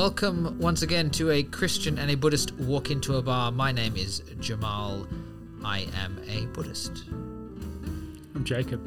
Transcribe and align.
Welcome 0.00 0.58
once 0.58 0.80
again 0.80 1.10
to 1.10 1.30
a 1.30 1.42
Christian 1.42 1.98
and 1.98 2.10
a 2.10 2.14
Buddhist 2.14 2.52
walk 2.54 2.90
into 2.90 3.16
a 3.16 3.22
bar. 3.22 3.52
My 3.52 3.70
name 3.70 3.96
is 3.96 4.22
Jamal. 4.40 5.06
I 5.62 5.88
am 5.94 6.18
a 6.26 6.46
Buddhist. 6.46 7.04
I'm 8.34 8.42
Jacob. 8.42 8.80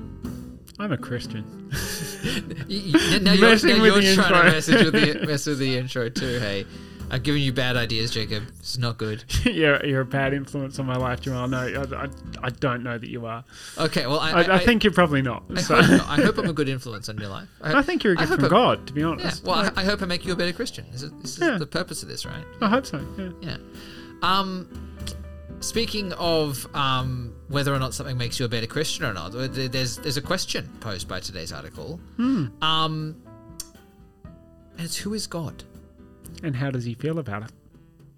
I'm 0.80 0.92
a 0.92 0.98
Christian. 0.98 1.70
You- 2.68 2.80
you- 2.98 3.20
now 3.20 3.34
you're, 3.34 3.50
now 3.50 3.84
you're 3.86 4.02
trying 4.02 4.02
to 4.02 4.10
intro. 4.10 4.44
message 4.44 4.86
with 4.86 4.94
the, 4.94 5.26
mess 5.28 5.46
with 5.46 5.60
the 5.60 5.78
intro 5.78 6.10
too. 6.10 6.40
Hey, 6.40 6.66
I'm 7.12 7.22
giving 7.22 7.44
you 7.44 7.54
bad 7.54 7.78
ideas, 7.78 8.10
Jacob. 8.12 8.44
It's 8.60 8.78
not 8.78 8.98
good. 8.98 9.24
you're, 9.46 9.86
you're 9.86 10.02
a 10.02 10.06
bad 10.06 10.34
influence 10.34 10.80
on 10.80 10.86
my 10.88 10.96
life, 10.96 11.22
Jamal. 11.22 11.48
No, 11.48 11.60
I, 11.60 12.04
I, 12.04 12.08
I 12.42 12.50
don't 12.50 12.82
know 12.84 12.98
that 12.98 13.10
you 13.10 13.26
are. 13.28 13.44
Okay, 13.78 14.08
well, 14.08 14.20
I, 14.20 14.32
I, 14.42 14.56
I, 14.56 14.60
think 14.60 14.84
you're 14.84 14.94
probably 14.94 15.22
not. 15.22 15.44
I, 15.56 15.62
so. 15.62 15.76
hope. 15.82 16.10
I 16.10 16.16
hope 16.22 16.38
I'm 16.40 16.50
a 16.50 16.54
good 16.62 16.70
influence 16.70 17.10
on 17.10 17.18
your 17.20 17.30
life. 17.30 17.48
I 17.62 17.82
think 17.84 18.04
you're 18.04 18.14
a 18.14 18.16
gift 18.16 18.30
hope 18.30 18.40
from 18.40 18.46
I'm- 18.46 18.52
God, 18.52 18.88
to 18.88 18.94
be 18.94 19.02
Yeah, 19.02 19.08
honest. 19.08 19.44
well, 19.44 19.58
Like, 19.64 19.78
I, 19.78 19.82
I 19.82 19.86
hope 19.86 20.02
I 20.02 20.06
make 20.06 20.26
you 20.26 20.34
a 20.34 20.36
better 20.36 20.54
Christian. 20.54 20.86
This 20.92 21.04
is, 21.04 21.12
this 21.22 21.32
is 21.38 21.40
Yeah. 21.40 21.58
the 21.60 21.68
purpose 21.68 22.02
of 22.02 22.10
this, 22.10 22.26
right? 22.26 22.44
I 22.62 22.70
hope 22.70 22.86
so. 22.86 23.06
Yeah. 23.18 23.30
Yeah. 23.42 23.58
Um, 24.24 24.96
speaking 25.60 26.14
of 26.14 26.68
um, 26.76 27.36
whether 27.50 27.74
or 27.74 27.80
not 27.80 27.94
something 27.94 28.18
makes 28.18 28.40
you 28.40 28.46
a 28.46 28.50
better 28.50 28.68
Christian 28.68 29.06
or 29.06 29.14
not, 29.14 29.34
there's 29.34 29.98
there's 29.98 30.18
a 30.18 30.22
question 30.22 30.68
posed 30.80 31.08
by 31.08 31.20
today's 31.20 31.52
article. 31.52 32.00
Hmm. 32.16 32.48
Um, 32.64 33.22
and 34.78 34.86
it's 34.86 34.98
who 34.98 35.14
is 35.14 35.28
God? 35.28 35.64
And 36.44 36.56
how 36.58 36.70
does 36.70 36.84
he 36.86 36.94
feel 36.94 37.18
about 37.18 37.44
it? 37.44 37.52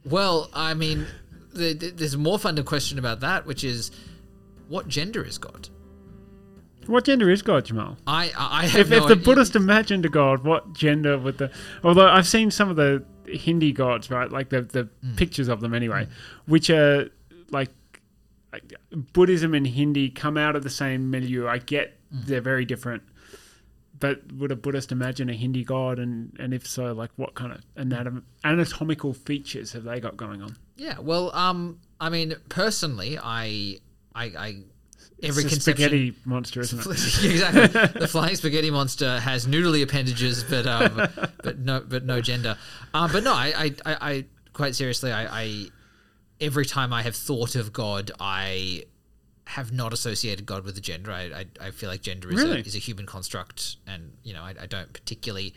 Well, 0.03 0.49
I 0.53 0.73
mean, 0.73 1.05
the, 1.53 1.73
the, 1.73 1.91
there's 1.91 2.13
a 2.15 2.17
more 2.17 2.37
fundamental 2.37 2.67
question 2.67 2.99
about 2.99 3.21
that, 3.21 3.45
which 3.45 3.63
is, 3.63 3.91
what 4.67 4.87
gender 4.87 5.23
is 5.23 5.37
God? 5.37 5.69
What 6.87 7.05
gender 7.05 7.29
is 7.29 7.41
God, 7.41 7.65
Jamal? 7.65 7.97
I 8.05 8.31
I, 8.37 8.65
If, 8.65 8.89
no 8.89 8.97
if 8.97 9.07
the. 9.07 9.15
Buddhist 9.15 9.55
imagined 9.55 10.05
a 10.05 10.09
God, 10.09 10.43
what 10.43 10.73
gender 10.73 11.17
would 11.17 11.37
the. 11.39 11.51
Although 11.83 12.07
I've 12.07 12.27
seen 12.27 12.51
some 12.51 12.69
of 12.69 12.75
the 12.75 13.03
Hindi 13.27 13.71
gods, 13.71 14.11
right? 14.11 14.31
Like 14.31 14.49
the, 14.49 14.61
the 14.61 14.89
Hmm. 15.01 15.15
pictures 15.15 15.47
of 15.47 15.61
them 15.61 15.73
anyway, 15.73 16.07
which 16.45 16.69
are 16.69 17.09
like. 17.49 17.69
like, 18.53 18.73
Buddhism 19.13 19.53
and 19.55 19.65
Hindi 19.65 20.09
come 20.11 20.37
out 20.37 20.55
of 20.55 20.61
the 20.63 20.69
same 20.69 21.09
milieu. 21.09 21.47
I 21.47 21.57
get 21.57 21.97
Hmm. 22.11 22.19
they're 22.25 22.41
very 22.41 22.65
different. 22.65 23.01
But 24.05 24.33
would 24.33 24.51
a 24.51 24.55
Buddhist 24.55 24.91
imagine 24.91 25.29
a 25.31 25.33
Hindu 25.33 25.63
god? 25.63 25.97
And, 25.97 26.35
and 26.39 26.53
if 26.53 26.67
so, 26.67 26.93
like 26.93 27.09
what 27.15 27.33
kind 27.33 27.51
of 27.51 27.61
anatom- 27.75 28.21
anatomical 28.43 29.13
features 29.13 29.73
have 29.73 29.83
they 29.83 29.99
got 29.99 30.15
going 30.15 30.43
on? 30.43 30.55
Yeah, 30.75 30.99
well, 30.99 31.35
um, 31.35 31.79
I 31.99 32.09
mean, 32.09 32.35
personally, 32.47 33.17
I 33.17 33.79
I, 34.13 34.25
I 34.25 34.63
every 35.23 35.45
it's 35.45 35.59
spaghetti 35.59 36.13
monster, 36.23 36.61
isn't 36.61 36.79
it? 36.79 36.87
exactly. 37.23 37.81
The 37.99 38.07
flying 38.07 38.35
spaghetti 38.35 38.69
monster 38.69 39.19
has 39.19 39.47
noodly 39.47 39.81
appendages, 39.81 40.43
but 40.43 40.67
um, 40.67 41.07
but 41.41 41.57
no, 41.57 41.79
but 41.79 42.05
no 42.05 42.21
gender. 42.21 42.57
Um, 42.93 43.11
but 43.11 43.23
no, 43.23 43.33
I, 43.33 43.53
I, 43.57 43.75
I, 43.85 43.97
I 44.11 44.25
quite 44.53 44.75
seriously, 44.75 45.11
I, 45.11 45.41
I, 45.41 45.65
every 46.39 46.67
time 46.67 46.93
I 46.93 47.01
have 47.01 47.15
thought 47.15 47.55
of 47.55 47.73
God, 47.73 48.11
I 48.19 48.83
have 49.47 49.71
not 49.71 49.93
associated 49.93 50.45
God 50.45 50.63
with 50.63 50.77
a 50.77 50.81
gender. 50.81 51.11
I, 51.11 51.23
I, 51.61 51.67
I 51.67 51.71
feel 51.71 51.89
like 51.89 52.01
gender 52.01 52.31
is 52.31 52.41
Really? 52.43 52.57
a 52.59 52.63
is 52.63 52.75
a 52.75 52.79
human 52.79 53.05
construct, 53.05 53.77
and 53.87 54.13
you 54.23 54.33
know, 54.33 54.41
I, 54.41 54.55
I 54.61 54.65
don't 54.65 54.91
particularly. 54.93 55.53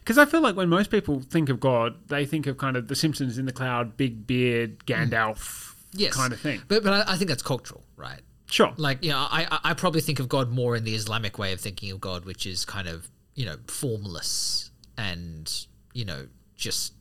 Because 0.00 0.18
I 0.18 0.24
feel 0.24 0.40
like 0.40 0.56
when 0.56 0.68
most 0.70 0.90
people 0.90 1.20
think 1.20 1.48
of 1.50 1.60
God, 1.60 2.08
they 2.08 2.24
think 2.24 2.46
of 2.46 2.56
kind 2.56 2.76
of 2.76 2.88
the 2.88 2.96
Simpsons 2.96 3.36
in 3.36 3.44
the 3.44 3.52
cloud, 3.52 3.96
big 3.96 4.26
beard, 4.26 4.86
Gandalf 4.86 5.36
mm. 5.38 5.74
Yes, 5.92 6.14
kind 6.14 6.32
of 6.32 6.40
thing. 6.40 6.62
But 6.68 6.82
but 6.82 6.92
I, 7.08 7.12
I 7.12 7.16
think 7.16 7.28
that's 7.28 7.42
cultural, 7.42 7.82
right? 7.96 8.20
Sure. 8.50 8.72
like 8.78 9.04
you 9.04 9.10
know 9.10 9.18
I, 9.18 9.58
I 9.62 9.74
probably 9.74 10.00
think 10.00 10.20
of 10.20 10.26
god 10.30 10.48
more 10.50 10.74
in 10.74 10.84
the 10.84 10.94
islamic 10.94 11.36
way 11.38 11.52
of 11.52 11.60
thinking 11.60 11.90
of 11.90 12.00
god 12.00 12.24
which 12.24 12.46
is 12.46 12.64
kind 12.64 12.88
of 12.88 13.10
you 13.34 13.44
know 13.44 13.56
formless 13.66 14.70
and 14.96 15.66
you 15.92 16.06
know 16.06 16.28
just 16.56 16.94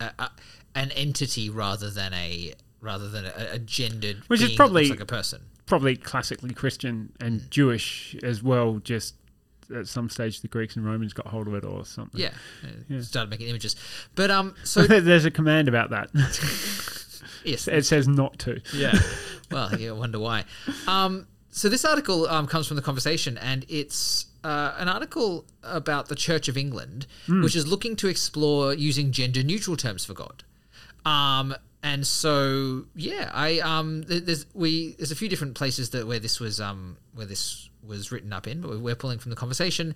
a, 0.00 0.10
a, 0.18 0.30
an 0.74 0.90
entity 0.92 1.50
rather 1.50 1.90
than 1.90 2.14
a 2.14 2.54
rather 2.80 3.10
than 3.10 3.26
a, 3.26 3.32
a 3.52 3.58
gendered 3.58 4.22
Which 4.28 4.40
is 4.40 4.54
probably- 4.54 4.84
looks 4.84 4.98
like 4.98 5.00
a 5.00 5.06
person 5.06 5.42
Probably 5.66 5.96
classically 5.96 6.52
Christian 6.54 7.12
and 7.20 7.40
Mm. 7.40 7.50
Jewish 7.50 8.16
as 8.22 8.42
well. 8.42 8.80
Just 8.84 9.14
at 9.74 9.86
some 9.88 10.10
stage, 10.10 10.40
the 10.42 10.48
Greeks 10.48 10.76
and 10.76 10.84
Romans 10.84 11.12
got 11.14 11.26
hold 11.28 11.48
of 11.48 11.54
it 11.54 11.64
or 11.64 11.84
something. 11.86 12.20
yeah, 12.20 12.32
uh, 12.94 13.00
started 13.00 13.30
making 13.30 13.48
images 13.48 13.74
but 14.14 14.30
um 14.30 14.54
so 14.62 14.82
There's 14.86 15.24
a 15.24 15.30
command 15.30 15.68
about 15.68 15.88
that. 15.90 16.10
yes 17.44 17.66
it 17.68 17.84
says 17.86 18.06
not 18.08 18.38
to. 18.40 18.60
Yeah. 18.74 18.98
well, 19.50 19.74
you 19.78 19.94
wonder 19.94 20.18
why. 20.18 20.44
Um, 20.86 21.26
so 21.50 21.68
this 21.68 21.84
article 21.84 22.26
um, 22.26 22.46
comes 22.46 22.66
from 22.66 22.76
the 22.76 22.82
conversation, 22.82 23.38
and 23.38 23.64
it's 23.68 24.26
uh, 24.42 24.74
an 24.76 24.88
article 24.88 25.44
about 25.62 26.08
the 26.08 26.14
Church 26.16 26.48
of 26.48 26.56
England, 26.58 27.06
which 27.28 27.54
is 27.54 27.66
looking 27.66 27.94
to 27.96 28.08
explore 28.08 28.74
using 28.74 29.12
gender-neutral 29.12 29.76
terms 29.76 30.04
for 30.04 30.14
God. 30.14 30.42
Um, 31.06 31.54
and 31.84 32.06
so, 32.06 32.86
yeah, 32.96 33.30
I 33.34 33.58
um, 33.58 34.04
there's 34.08 34.46
we 34.54 34.94
there's 34.94 35.12
a 35.12 35.16
few 35.16 35.28
different 35.28 35.54
places 35.54 35.90
that 35.90 36.06
where 36.06 36.18
this 36.18 36.40
was 36.40 36.58
um, 36.58 36.96
where 37.12 37.26
this 37.26 37.68
was 37.86 38.10
written 38.10 38.32
up 38.32 38.48
in, 38.48 38.62
but 38.62 38.80
we're 38.80 38.94
pulling 38.94 39.18
from 39.18 39.28
the 39.28 39.36
conversation. 39.36 39.94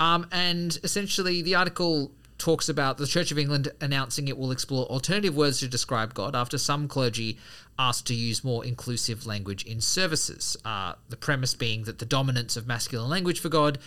Um, 0.00 0.26
and 0.32 0.76
essentially, 0.82 1.40
the 1.40 1.54
article 1.54 2.10
talks 2.38 2.68
about 2.68 2.98
the 2.98 3.06
Church 3.06 3.30
of 3.30 3.38
England 3.38 3.68
announcing 3.80 4.26
it 4.26 4.36
will 4.36 4.50
explore 4.50 4.86
alternative 4.86 5.36
words 5.36 5.60
to 5.60 5.68
describe 5.68 6.12
God 6.12 6.34
after 6.34 6.58
some 6.58 6.88
clergy 6.88 7.38
asked 7.78 8.08
to 8.08 8.14
use 8.14 8.42
more 8.42 8.64
inclusive 8.64 9.24
language 9.24 9.64
in 9.64 9.80
services. 9.80 10.56
Uh, 10.64 10.94
the 11.08 11.16
premise 11.16 11.54
being 11.54 11.84
that 11.84 12.00
the 12.00 12.04
dominance 12.04 12.56
of 12.56 12.66
masculine 12.66 13.08
language 13.08 13.38
for 13.38 13.48
God 13.48 13.78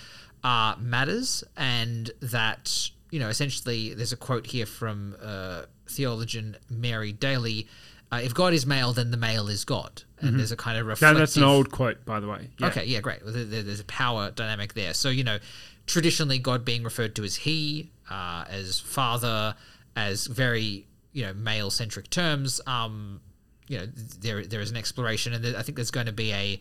uh, 0.42 0.76
matters, 0.80 1.44
and 1.58 2.12
that 2.22 2.92
you 3.12 3.20
know 3.20 3.30
essentially 3.30 3.94
there's 3.94 4.12
a 4.12 4.18
quote 4.18 4.48
here 4.48 4.66
from 4.66 5.16
uh, 5.22 5.64
theologian 5.88 6.58
Mary 6.70 7.12
Daly. 7.12 7.68
Uh, 8.14 8.20
if 8.22 8.34
God 8.34 8.54
is 8.54 8.66
male, 8.66 8.92
then 8.92 9.12
the 9.12 9.16
male 9.18 9.48
is 9.48 9.64
God, 9.64 10.04
and 10.20 10.38
there's 10.38 10.52
a 10.52 10.58
kind 10.58 10.78
of 10.78 10.86
reflective. 10.86 11.18
that's 11.20 11.38
an 11.38 11.44
old 11.44 11.72
quote, 11.72 12.04
by 12.04 12.20
the 12.20 12.28
way. 12.28 12.50
Yeah. 12.60 12.68
Okay, 12.68 12.84
yeah, 12.86 13.00
great. 13.00 13.24
Well, 13.24 13.32
there- 13.32 13.46
there- 13.46 13.64
There's 13.64 13.80
a 13.80 13.86
power 13.86 14.32
dynamic 14.32 14.74
there. 14.74 14.94
So, 14.94 15.08
you 15.10 15.24
know, 15.24 15.40
traditionally 15.88 16.38
God 16.38 16.66
being 16.66 16.84
referred 16.84 17.16
to 17.16 17.24
as 17.24 17.38
he, 17.38 17.92
uh, 18.10 18.44
as 18.50 18.82
father, 18.82 19.56
as 19.96 20.28
very, 20.28 20.88
you 21.14 21.24
know, 21.24 21.34
male 21.34 21.72
centric 21.72 22.10
terms. 22.10 22.60
Um, 22.68 23.22
you 23.70 23.78
know, 23.78 23.86
there 24.20 24.46
there 24.46 24.60
is 24.60 24.72
an 24.72 24.76
exploration, 24.76 25.32
and 25.32 25.42
there, 25.46 25.58
I 25.58 25.62
think 25.62 25.78
there's 25.78 25.92
going 25.92 26.08
to 26.08 26.12
be 26.12 26.34
a. 26.34 26.60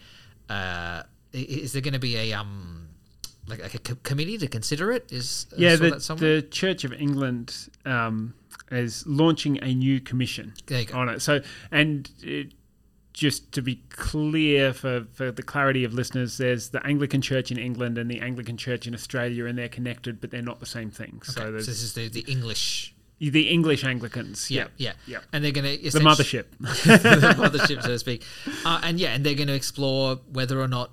Uh, 0.49 1.03
is 1.33 1.73
there 1.73 1.83
going 1.83 1.95
to 1.95 1.99
be 1.99 2.17
a 2.17 2.33
um, 2.35 2.90
like, 3.51 3.63
like 3.63 3.75
a 3.75 3.79
co- 3.79 3.97
committee 4.03 4.39
to 4.39 4.47
consider 4.47 4.91
it? 4.93 5.11
Is 5.13 5.47
I 5.53 5.55
Yeah, 5.61 5.77
the, 5.77 5.91
the 6.19 6.47
Church 6.51 6.85
of 6.85 6.93
England 6.93 7.69
um, 7.85 8.35
is 8.71 9.07
launching 9.07 9.59
a 9.63 9.75
new 9.75 10.01
commission 10.01 10.55
There 10.67 10.81
you 10.81 10.87
go. 10.87 10.99
on 10.99 11.09
it. 11.09 11.21
So, 11.21 11.41
and 11.71 12.11
it, 12.23 12.53
just 13.13 13.51
to 13.53 13.61
be 13.61 13.83
clear 13.91 14.73
for, 14.73 15.05
for 15.13 15.31
the 15.33 15.43
clarity 15.43 15.85
of 15.85 15.93
listeners, 15.93 16.39
there's 16.39 16.71
the 16.71 16.85
Anglican 16.87 17.21
Church 17.21 17.51
in 17.51 17.59
England 17.59 17.99
and 17.99 18.09
the 18.11 18.21
Anglican 18.21 18.57
Church 18.57 18.87
in 18.87 18.95
Australia, 18.95 19.47
and 19.47 19.59
they're 19.59 19.69
connected, 19.69 20.21
but 20.21 20.31
they're 20.31 20.41
not 20.43 20.61
the 20.61 20.67
same 20.67 20.91
thing. 20.91 21.15
Okay, 21.17 21.33
So 21.33 21.41
so 21.43 21.53
this 21.53 21.69
is 21.69 21.93
the, 21.95 22.09
the 22.09 22.21
English. 22.21 22.95
the 23.19 23.49
English 23.49 23.85
Anglicans. 23.85 24.49
Yeah, 24.51 24.69
Yeah, 24.77 24.93
yeah, 25.07 25.19
yeah. 25.19 25.19
And 25.33 25.45
they're 25.45 25.53
going 25.53 25.79
to 25.79 25.91
the 25.91 25.99
mothership. 26.01 26.45
the 26.61 27.35
mothership, 27.37 27.83
so 27.83 27.89
to 27.89 27.99
speak. 27.99 28.23
Uh, 28.65 28.81
and 28.85 28.99
yeah, 29.01 29.13
and 29.13 29.27
they're 29.27 29.35
going 29.35 29.49
to 29.49 29.55
explore 29.55 30.21
whether 30.33 30.61
or 30.61 30.69
not 30.69 30.93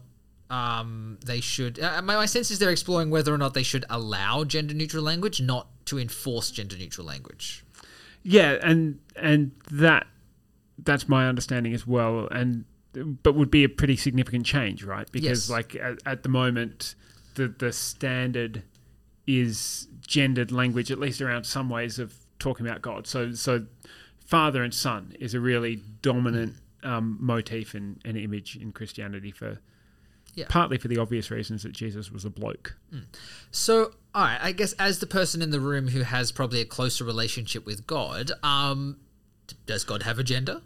um, 0.50 1.18
they 1.26 1.42
should. 1.42 1.80
Uh, 1.80 2.02
my, 2.02 2.16
my 2.16 2.26
sense 2.26 2.52
is 2.52 2.60
they're 2.60 2.72
exploring 2.72 3.10
whether 3.10 3.34
or 3.34 3.38
not 3.38 3.54
they 3.54 3.64
should 3.64 3.86
allow 3.90 4.44
gender 4.44 4.74
neutral 4.74 5.04
language, 5.04 5.42
not 5.42 5.68
to 5.86 6.00
enforce 6.00 6.52
gender 6.52 6.78
neutral 6.78 7.06
language. 7.06 7.66
Yeah, 8.24 8.58
and 8.62 9.00
and 9.16 9.52
that 9.72 10.08
that's 10.80 11.10
my 11.10 11.28
understanding 11.28 11.74
as 11.74 11.86
well, 11.86 12.28
and 12.32 12.66
but 12.94 13.36
would 13.36 13.52
be 13.52 13.64
a 13.64 13.70
pretty 13.70 13.98
significant 13.98 14.46
change, 14.46 14.84
right? 14.84 15.08
Yes. 15.14 15.22
Because 15.22 15.50
like 15.50 15.76
at, 15.76 16.00
at 16.06 16.24
the 16.24 16.30
moment, 16.30 16.96
the 17.36 17.48
the 17.48 17.74
standard 17.74 18.64
is 19.26 19.88
gendered 20.06 20.52
language, 20.52 20.92
at 20.92 21.00
least 21.00 21.22
around 21.22 21.44
some 21.44 21.70
ways 21.70 22.00
of 22.00 22.16
talking 22.40 22.66
about 22.66 22.82
God. 22.82 23.06
So 23.06 23.34
so 23.34 23.66
father 24.26 24.64
and 24.64 24.74
son 24.74 25.14
is 25.20 25.34
a 25.34 25.40
really 25.40 25.82
dominant 26.02 26.56
um, 26.84 27.18
motif 27.20 27.74
and 27.74 28.00
an 28.06 28.16
image 28.16 28.56
in 28.56 28.72
Christianity 28.72 29.32
for. 29.32 29.60
Yeah. 30.38 30.46
Partly 30.50 30.78
for 30.78 30.88
the 30.88 31.00
obvious 31.00 31.32
reasons 31.32 31.64
that 31.64 31.72
Jesus 31.72 32.12
was 32.12 32.24
a 32.24 32.30
bloke. 32.30 32.78
So, 33.50 33.94
all 34.14 34.24
right, 34.24 34.38
I 34.40 34.52
guess 34.52 34.74
as 34.74 35.00
the 35.00 35.08
person 35.08 35.42
in 35.42 35.50
the 35.50 35.60
room 35.60 35.88
who 35.88 36.02
has 36.04 36.32
probably 36.32 36.62
a 36.62 36.66
closer 36.66 37.04
relationship 37.04 37.66
with 37.66 37.88
God, 37.88 38.32
um, 38.44 38.98
does 39.66 39.84
God 39.84 40.04
have 40.04 40.20
a 40.20 40.24
gender? 40.24 40.62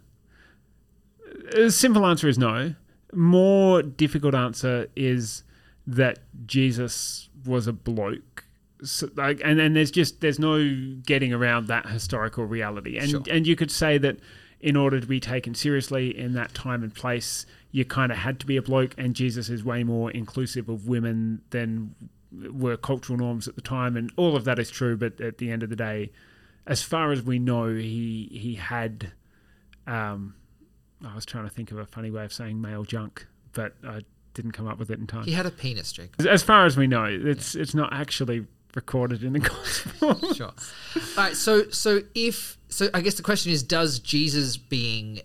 A 1.56 1.70
simple 1.70 2.04
answer 2.04 2.28
is 2.28 2.36
no. 2.36 2.74
More 3.14 3.82
difficult 3.82 4.34
answer 4.34 4.88
is 4.94 5.42
that 5.86 6.18
Jesus 6.46 7.30
was 7.46 7.66
a 7.66 7.72
bloke. 7.72 8.44
So, 8.84 9.08
like, 9.16 9.40
and 9.42 9.58
and 9.58 9.74
there's 9.74 9.90
just 9.90 10.20
there's 10.20 10.38
no 10.38 10.58
getting 11.06 11.32
around 11.32 11.68
that 11.68 11.86
historical 11.86 12.44
reality. 12.44 12.98
And 12.98 13.08
Sure. 13.08 13.22
and 13.30 13.46
you 13.46 13.56
could 13.56 13.70
say 13.70 13.96
that 13.98 14.18
in 14.60 14.76
order 14.76 15.00
to 15.00 15.06
be 15.06 15.18
taken 15.18 15.54
seriously 15.54 16.16
in 16.16 16.34
that 16.34 16.52
time 16.52 16.82
and 16.82 16.94
place, 16.94 17.46
you 17.72 17.84
kind 17.84 18.12
of 18.12 18.18
had 18.18 18.38
to 18.40 18.46
be 18.46 18.56
a 18.56 18.62
bloke. 18.62 18.94
And 18.96 19.14
Jesus 19.14 19.48
is 19.48 19.64
way 19.64 19.82
more 19.82 20.10
inclusive 20.10 20.68
of 20.68 20.86
women 20.86 21.40
than 21.50 21.94
were 22.50 22.76
cultural 22.76 23.18
norms 23.18 23.48
at 23.48 23.56
the 23.56 23.62
time. 23.62 23.96
And 23.96 24.12
all 24.16 24.36
of 24.36 24.44
that 24.44 24.58
is 24.58 24.70
true. 24.70 24.96
But 24.96 25.20
at 25.20 25.38
the 25.38 25.50
end 25.50 25.62
of 25.62 25.70
the 25.70 25.76
day, 25.76 26.12
as 26.66 26.82
far 26.82 27.10
as 27.10 27.22
we 27.22 27.38
know, 27.38 27.74
he 27.74 28.28
he 28.32 28.54
had. 28.54 29.12
Um, 29.86 30.34
I 31.04 31.14
was 31.16 31.26
trying 31.26 31.44
to 31.44 31.50
think 31.50 31.72
of 31.72 31.78
a 31.78 31.86
funny 31.86 32.12
way 32.12 32.24
of 32.24 32.32
saying 32.32 32.60
male 32.60 32.84
junk, 32.84 33.26
but 33.52 33.74
I 33.84 34.02
didn't 34.34 34.52
come 34.52 34.68
up 34.68 34.78
with 34.78 34.90
it 34.90 35.00
in 35.00 35.08
time. 35.08 35.24
He 35.24 35.32
had 35.32 35.46
a 35.46 35.50
penis 35.50 35.88
streak. 35.88 36.12
As 36.24 36.44
far 36.44 36.64
as 36.64 36.76
we 36.76 36.86
know, 36.86 37.04
it's 37.04 37.56
it's 37.56 37.74
not 37.74 37.92
actually 37.92 38.46
recorded 38.74 39.24
in 39.24 39.32
the 39.32 39.38
gospel. 40.00 40.34
Sure. 40.34 40.46
All 40.46 41.02
right. 41.16 41.34
So 41.34 41.68
so 41.70 42.02
if 42.14 42.58
so, 42.68 42.88
I 42.94 43.00
guess 43.00 43.14
the 43.14 43.22
question 43.22 43.50
is: 43.50 43.62
Does 43.62 43.98
Jesus 43.98 44.56
being 44.56 45.22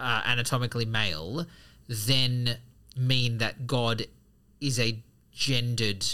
uh, 0.00 0.22
anatomically 0.24 0.84
male 0.84 1.46
then 1.88 2.56
mean 2.96 3.38
that 3.38 3.66
God 3.66 4.06
is 4.60 4.78
a 4.80 4.98
gendered 5.32 6.06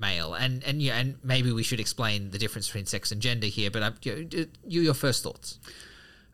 male? 0.00 0.34
And 0.34 0.64
and 0.64 0.82
yeah, 0.82 0.98
and 0.98 1.16
maybe 1.22 1.52
we 1.52 1.62
should 1.62 1.80
explain 1.80 2.30
the 2.30 2.38
difference 2.38 2.68
between 2.68 2.86
sex 2.86 3.12
and 3.12 3.20
gender 3.20 3.46
here. 3.46 3.70
But 3.70 3.82
uh, 3.82 3.90
you, 4.02 4.48
you 4.66 4.80
your 4.80 4.94
first 4.94 5.22
thoughts? 5.22 5.58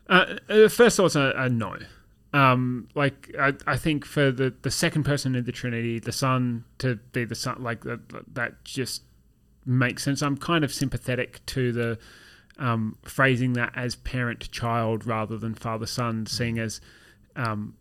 Uh, 0.09 0.37
uh, 0.49 0.67
first 0.67 0.97
thoughts 0.97 1.15
are, 1.15 1.35
are 1.35 1.49
no. 1.49 1.77
Um, 2.33 2.89
like 2.95 3.33
I, 3.39 3.53
I 3.67 3.77
think 3.77 4.05
for 4.05 4.31
the, 4.31 4.53
the 4.63 4.71
second 4.71 5.03
person 5.03 5.35
in 5.35 5.45
the 5.45 5.51
Trinity, 5.51 5.99
the 5.99 6.11
Son 6.11 6.63
to 6.79 6.95
be 7.11 7.25
the 7.25 7.35
Son, 7.35 7.61
like 7.61 7.83
that, 7.83 7.99
that 8.33 8.63
just 8.63 9.03
makes 9.65 10.03
sense. 10.03 10.21
I'm 10.21 10.37
kind 10.37 10.63
of 10.63 10.73
sympathetic 10.73 11.45
to 11.47 11.71
the 11.71 11.99
um, 12.63 12.97
phrasing 13.03 13.53
that 13.53 13.73
as 13.75 13.95
parent 13.97 14.49
child 14.49 15.05
rather 15.05 15.37
than 15.37 15.53
father 15.53 15.85
son, 15.85 16.25
seeing 16.25 16.57
as 16.57 16.79
um, 17.35 17.75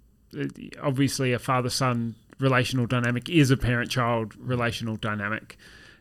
obviously 0.82 1.32
a 1.32 1.38
father 1.38 1.70
son 1.70 2.16
relational 2.40 2.86
dynamic 2.86 3.28
is 3.28 3.52
a 3.52 3.56
parent 3.56 3.90
child 3.92 4.34
relational 4.36 4.96
dynamic. 4.96 5.56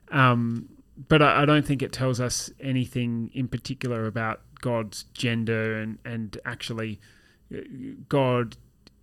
Um, 0.10 0.68
but 1.08 1.22
I, 1.22 1.44
I, 1.44 1.46
don't 1.46 1.66
think 1.66 1.84
it 1.84 1.94
tells 1.94 2.20
us 2.20 2.50
anything 2.60 3.30
in 3.34 3.48
particular 3.48 4.08
about 4.08 4.42
God's 4.62 5.04
gender 5.14 5.80
and, 5.80 6.00
and 6.04 6.38
actually 6.44 7.00
uh, 7.54 7.60
God 8.10 8.58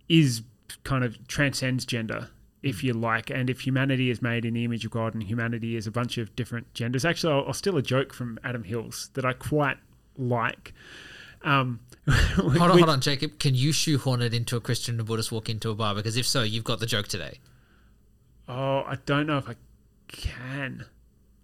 is 0.09 0.41
kind 0.83 1.05
of 1.05 1.25
transcends 1.27 1.85
gender 1.85 2.29
if 2.61 2.83
you 2.83 2.93
like, 2.93 3.29
and 3.29 3.49
if 3.49 3.61
humanity 3.61 4.09
is 4.09 4.21
made 4.21 4.45
in 4.45 4.53
the 4.53 4.65
image 4.65 4.85
of 4.85 4.91
God 4.91 5.13
and 5.13 5.23
humanity 5.23 5.75
is 5.75 5.87
a 5.87 5.91
bunch 5.91 6.17
of 6.17 6.35
different 6.35 6.73
genders. 6.73 7.05
Actually, 7.05 7.33
I'll, 7.33 7.47
I'll 7.47 7.53
steal 7.53 7.77
a 7.77 7.81
joke 7.81 8.13
from 8.13 8.39
Adam 8.43 8.63
Hills 8.63 9.09
that 9.13 9.25
I 9.25 9.33
quite 9.33 9.77
like. 10.17 10.73
Um, 11.43 11.79
hold 12.09 12.57
on, 12.57 12.69
hold 12.77 12.89
on, 12.89 13.01
Jacob. 13.01 13.39
Can 13.39 13.55
you 13.55 13.71
shoehorn 13.71 14.21
it 14.21 14.33
into 14.33 14.57
a 14.57 14.59
Christian 14.59 14.95
and 14.95 15.01
a 15.01 15.03
Buddhist 15.03 15.31
walk 15.31 15.49
into 15.49 15.69
a 15.69 15.75
bar? 15.75 15.95
Because 15.95 16.17
if 16.17 16.27
so, 16.27 16.43
you've 16.43 16.63
got 16.63 16.79
the 16.79 16.85
joke 16.85 17.07
today. 17.07 17.39
Oh, 18.47 18.83
I 18.85 18.97
don't 19.05 19.27
know 19.27 19.37
if 19.37 19.47
I 19.47 19.55
can. 20.07 20.85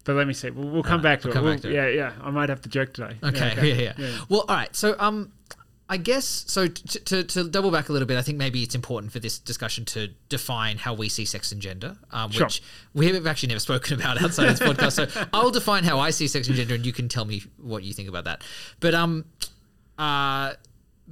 But 0.03 0.15
let 0.15 0.27
me 0.27 0.33
see. 0.33 0.49
We'll, 0.49 0.69
we'll 0.69 0.83
come, 0.83 1.01
back, 1.01 1.21
to 1.21 1.27
we'll 1.27 1.33
come 1.33 1.45
back 1.45 1.61
to 1.61 1.69
it. 1.69 1.73
Yeah, 1.73 1.87
yeah. 1.87 2.13
I 2.21 2.29
might 2.29 2.49
have 2.49 2.61
the 2.61 2.69
joke 2.69 2.93
today. 2.93 3.17
Okay, 3.23 3.37
yeah, 3.39 3.51
okay. 3.57 3.69
Yeah, 3.69 3.75
yeah, 3.75 3.93
yeah, 3.97 4.19
Well, 4.29 4.45
all 4.47 4.55
right. 4.55 4.75
So, 4.75 4.95
um, 4.99 5.31
I 5.87 5.97
guess 5.97 6.25
so. 6.25 6.67
To, 6.67 6.99
to, 6.99 7.23
to, 7.23 7.43
double 7.43 7.69
back 7.69 7.89
a 7.89 7.93
little 7.93 8.07
bit, 8.07 8.17
I 8.17 8.23
think 8.23 8.39
maybe 8.39 8.63
it's 8.63 8.73
important 8.73 9.11
for 9.11 9.19
this 9.19 9.37
discussion 9.37 9.85
to 9.85 10.09
define 10.29 10.77
how 10.77 10.95
we 10.95 11.09
see 11.09 11.25
sex 11.25 11.51
and 11.51 11.61
gender, 11.61 11.95
um, 12.11 12.31
sure. 12.31 12.45
which 12.45 12.63
we 12.93 13.07
have 13.07 13.27
actually 13.27 13.49
never 13.49 13.59
spoken 13.59 13.93
about 13.99 14.21
outside 14.21 14.49
this 14.49 14.59
podcast. 14.59 14.93
So 14.93 15.27
I'll 15.33 15.51
define 15.51 15.83
how 15.83 15.99
I 15.99 16.09
see 16.09 16.27
sex 16.27 16.47
and 16.47 16.57
gender, 16.57 16.73
and 16.73 16.85
you 16.85 16.93
can 16.93 17.07
tell 17.07 17.25
me 17.25 17.43
what 17.57 17.83
you 17.83 17.93
think 17.93 18.09
about 18.09 18.23
that. 18.23 18.43
But 18.79 18.95
um, 18.95 19.25
uh, 19.97 20.53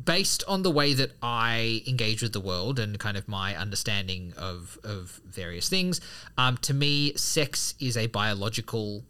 based 0.04 0.44
on 0.48 0.64
the 0.64 0.72
way 0.72 0.96
that 0.96 1.12
I 1.22 1.84
engage 1.88 2.24
with 2.24 2.34
the 2.34 2.42
world 2.42 2.80
and 2.80 2.98
kind 3.00 3.16
of 3.16 3.28
my 3.28 3.56
understanding 3.56 4.34
of 4.38 4.80
of 4.84 5.22
various 5.26 5.70
things, 5.70 6.02
um, 6.38 6.58
to 6.58 6.74
me, 6.74 7.14
sex 7.16 7.76
is 7.80 7.96
a 7.96 8.08
biological 8.08 9.04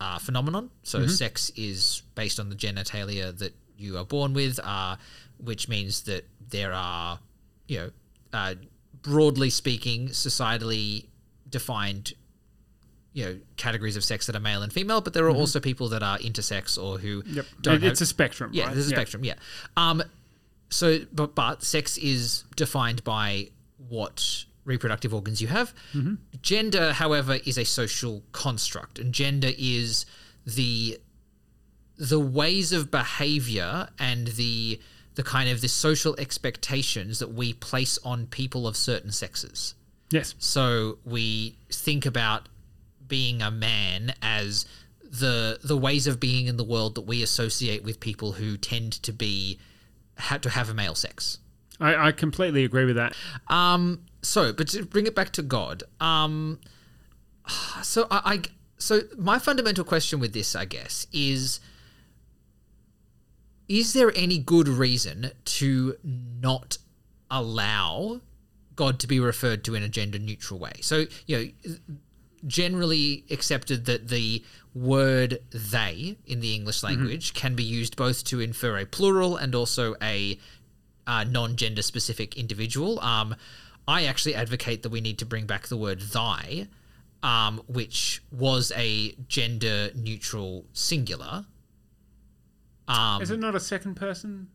uh, 0.00 0.18
phenomenon. 0.18 0.70
So 0.84 1.00
mm-hmm. 1.00 1.08
sex 1.08 1.50
is 1.56 2.02
based 2.14 2.38
on 2.38 2.50
the 2.50 2.56
genitalia 2.56 3.36
that 3.38 3.52
you 3.82 3.98
are 3.98 4.04
born 4.04 4.32
with, 4.32 4.60
uh, 4.62 4.96
which 5.38 5.68
means 5.68 6.02
that 6.02 6.26
there 6.50 6.72
are, 6.72 7.18
you 7.68 7.78
know, 7.78 7.90
uh, 8.32 8.54
broadly 9.02 9.50
speaking, 9.50 10.08
societally 10.08 11.06
defined, 11.48 12.12
you 13.12 13.24
know, 13.24 13.38
categories 13.56 13.96
of 13.96 14.04
sex 14.04 14.26
that 14.26 14.36
are 14.36 14.40
male 14.40 14.62
and 14.62 14.72
female, 14.72 15.00
but 15.00 15.12
there 15.12 15.26
are 15.26 15.30
mm-hmm. 15.30 15.40
also 15.40 15.60
people 15.60 15.88
that 15.88 16.02
are 16.02 16.18
intersex 16.18 16.82
or 16.82 16.98
who 16.98 17.22
yep. 17.26 17.44
don't. 17.60 17.82
It's 17.82 17.98
have, 17.98 18.06
a 18.06 18.08
spectrum. 18.08 18.50
Yeah, 18.54 18.66
right? 18.66 18.74
there's 18.74 18.86
a 18.86 18.90
yeah. 18.90 18.96
spectrum. 18.96 19.24
Yeah. 19.24 19.34
Um, 19.76 20.02
so, 20.70 21.00
but 21.12 21.34
but 21.34 21.62
sex 21.62 21.98
is 21.98 22.44
defined 22.56 23.04
by 23.04 23.48
what 23.88 24.44
reproductive 24.64 25.12
organs 25.12 25.42
you 25.42 25.48
have. 25.48 25.74
Mm-hmm. 25.92 26.14
Gender, 26.40 26.92
however, 26.92 27.38
is 27.44 27.58
a 27.58 27.64
social 27.64 28.22
construct, 28.32 28.98
and 28.98 29.12
gender 29.12 29.50
is 29.58 30.06
the 30.46 30.98
the 32.02 32.18
ways 32.18 32.72
of 32.72 32.90
behavior 32.90 33.88
and 33.96 34.26
the 34.28 34.80
the 35.14 35.22
kind 35.22 35.48
of 35.48 35.60
the 35.60 35.68
social 35.68 36.18
expectations 36.18 37.20
that 37.20 37.32
we 37.32 37.52
place 37.52 37.96
on 38.04 38.26
people 38.26 38.66
of 38.66 38.76
certain 38.76 39.12
sexes. 39.12 39.74
Yes. 40.10 40.34
So 40.38 40.98
we 41.04 41.58
think 41.70 42.04
about 42.04 42.48
being 43.06 43.40
a 43.40 43.52
man 43.52 44.14
as 44.20 44.66
the 45.04 45.60
the 45.62 45.76
ways 45.76 46.08
of 46.08 46.18
being 46.18 46.46
in 46.46 46.56
the 46.56 46.64
world 46.64 46.96
that 46.96 47.02
we 47.02 47.22
associate 47.22 47.84
with 47.84 48.00
people 48.00 48.32
who 48.32 48.56
tend 48.56 48.94
to 49.04 49.12
be 49.12 49.60
had 50.16 50.42
to 50.42 50.50
have 50.50 50.68
a 50.68 50.74
male 50.74 50.96
sex. 50.96 51.38
I, 51.78 52.08
I 52.08 52.12
completely 52.12 52.64
agree 52.64 52.84
with 52.84 52.96
that. 52.96 53.14
Um. 53.46 54.06
So, 54.22 54.52
but 54.52 54.68
to 54.68 54.84
bring 54.84 55.06
it 55.06 55.14
back 55.14 55.30
to 55.34 55.42
God. 55.42 55.84
Um. 56.00 56.58
So 57.82 58.08
I, 58.10 58.20
I 58.24 58.42
so 58.78 59.02
my 59.16 59.38
fundamental 59.38 59.84
question 59.84 60.18
with 60.18 60.32
this, 60.32 60.56
I 60.56 60.64
guess, 60.64 61.06
is 61.12 61.60
is 63.68 63.92
there 63.92 64.12
any 64.16 64.38
good 64.38 64.68
reason 64.68 65.30
to 65.44 65.96
not 66.04 66.78
allow 67.30 68.20
God 68.76 68.98
to 69.00 69.06
be 69.06 69.20
referred 69.20 69.64
to 69.64 69.74
in 69.74 69.82
a 69.82 69.88
gender 69.88 70.18
neutral 70.18 70.58
way? 70.58 70.72
So, 70.80 71.06
you 71.26 71.52
know, 71.66 71.74
generally 72.46 73.24
accepted 73.30 73.84
that 73.86 74.08
the 74.08 74.44
word 74.74 75.38
they 75.52 76.16
in 76.26 76.40
the 76.40 76.54
English 76.54 76.78
mm-hmm. 76.78 76.98
language 76.98 77.32
mm-hmm. 77.32 77.40
can 77.40 77.54
be 77.54 77.64
used 77.64 77.96
both 77.96 78.24
to 78.24 78.40
infer 78.40 78.78
a 78.78 78.86
plural 78.86 79.36
and 79.36 79.54
also 79.54 79.94
a 80.02 80.38
uh, 81.06 81.24
non 81.24 81.56
gender 81.56 81.82
specific 81.82 82.36
individual. 82.36 83.00
Um, 83.00 83.34
I 83.86 84.04
actually 84.04 84.34
advocate 84.34 84.82
that 84.82 84.90
we 84.90 85.00
need 85.00 85.18
to 85.18 85.26
bring 85.26 85.46
back 85.46 85.66
the 85.66 85.76
word 85.76 86.00
thy, 86.00 86.68
um, 87.22 87.60
which 87.66 88.22
was 88.30 88.72
a 88.76 89.14
gender 89.28 89.90
neutral 89.94 90.66
singular. 90.72 91.44
Um, 92.92 93.22
Is 93.22 93.30
it 93.30 93.40
not 93.40 93.54
a 93.54 93.60
second 93.60 93.94
person? 93.94 94.48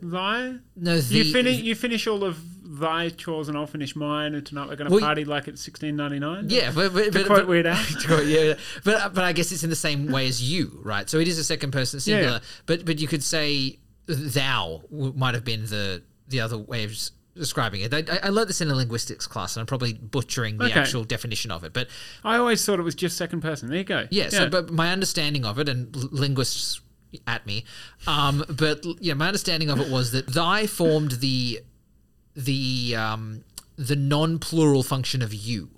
Thy? 0.00 0.56
No, 0.76 0.98
the, 0.98 1.16
you 1.16 1.32
finish. 1.32 1.58
You 1.58 1.74
finish 1.74 2.06
all 2.06 2.24
of 2.24 2.38
thy 2.78 3.08
chores, 3.08 3.48
and 3.48 3.56
I'll 3.56 3.66
finish 3.66 3.96
mine. 3.96 4.34
And 4.34 4.44
tonight 4.44 4.68
we're 4.68 4.76
going 4.76 4.88
to 4.88 4.94
well, 4.94 5.00
party 5.00 5.24
like 5.24 5.48
it's 5.48 5.62
sixteen 5.62 5.96
ninety 5.96 6.18
nine. 6.18 6.46
Yeah, 6.48 6.72
but, 6.74 6.92
but, 6.92 7.12
but, 7.12 7.26
quite 7.26 7.38
but, 7.38 7.48
weird. 7.48 7.66
yeah, 8.24 8.54
but 8.84 9.14
but 9.14 9.24
I 9.24 9.32
guess 9.32 9.50
it's 9.50 9.64
in 9.64 9.70
the 9.70 9.76
same 9.76 10.12
way 10.12 10.28
as 10.28 10.42
you, 10.42 10.80
right? 10.82 11.08
So 11.08 11.18
it 11.18 11.28
is 11.28 11.38
a 11.38 11.44
second 11.44 11.72
person 11.72 12.00
singular. 12.00 12.32
Yeah. 12.34 12.38
But 12.66 12.84
but 12.84 13.00
you 13.00 13.08
could 13.08 13.22
say 13.22 13.78
thou 14.06 14.82
might 14.90 15.34
have 15.34 15.44
been 15.44 15.64
the 15.66 16.02
the 16.28 16.40
other 16.40 16.58
way 16.58 16.84
of 16.84 16.94
describing 17.34 17.80
it. 17.80 17.94
I, 17.94 18.04
I 18.22 18.28
learned 18.28 18.48
this 18.48 18.60
in 18.60 18.70
a 18.70 18.74
linguistics 18.74 19.26
class, 19.26 19.56
and 19.56 19.62
I'm 19.62 19.66
probably 19.66 19.94
butchering 19.94 20.58
the 20.58 20.66
okay. 20.66 20.80
actual 20.80 21.04
definition 21.04 21.50
of 21.50 21.64
it. 21.64 21.72
But 21.72 21.88
I 22.24 22.36
always 22.36 22.64
thought 22.64 22.78
it 22.78 22.82
was 22.82 22.94
just 22.94 23.16
second 23.16 23.40
person. 23.40 23.68
There 23.68 23.78
you 23.78 23.84
go. 23.84 24.06
Yeah. 24.10 24.24
yeah. 24.24 24.28
So, 24.30 24.48
but 24.48 24.70
my 24.70 24.92
understanding 24.92 25.44
of 25.44 25.58
it, 25.58 25.68
and 25.68 25.94
linguists 26.12 26.80
at 27.26 27.46
me. 27.46 27.64
Um, 28.06 28.44
but 28.48 28.84
yeah, 29.00 29.14
my 29.14 29.26
understanding 29.26 29.70
of 29.70 29.80
it 29.80 29.90
was 29.90 30.12
that 30.12 30.28
thy 30.28 30.66
formed 30.66 31.12
the 31.12 31.60
the 32.34 32.94
um, 32.96 33.44
the 33.76 33.96
non 33.96 34.38
plural 34.38 34.82
function 34.82 35.22
of 35.22 35.32
you. 35.34 35.70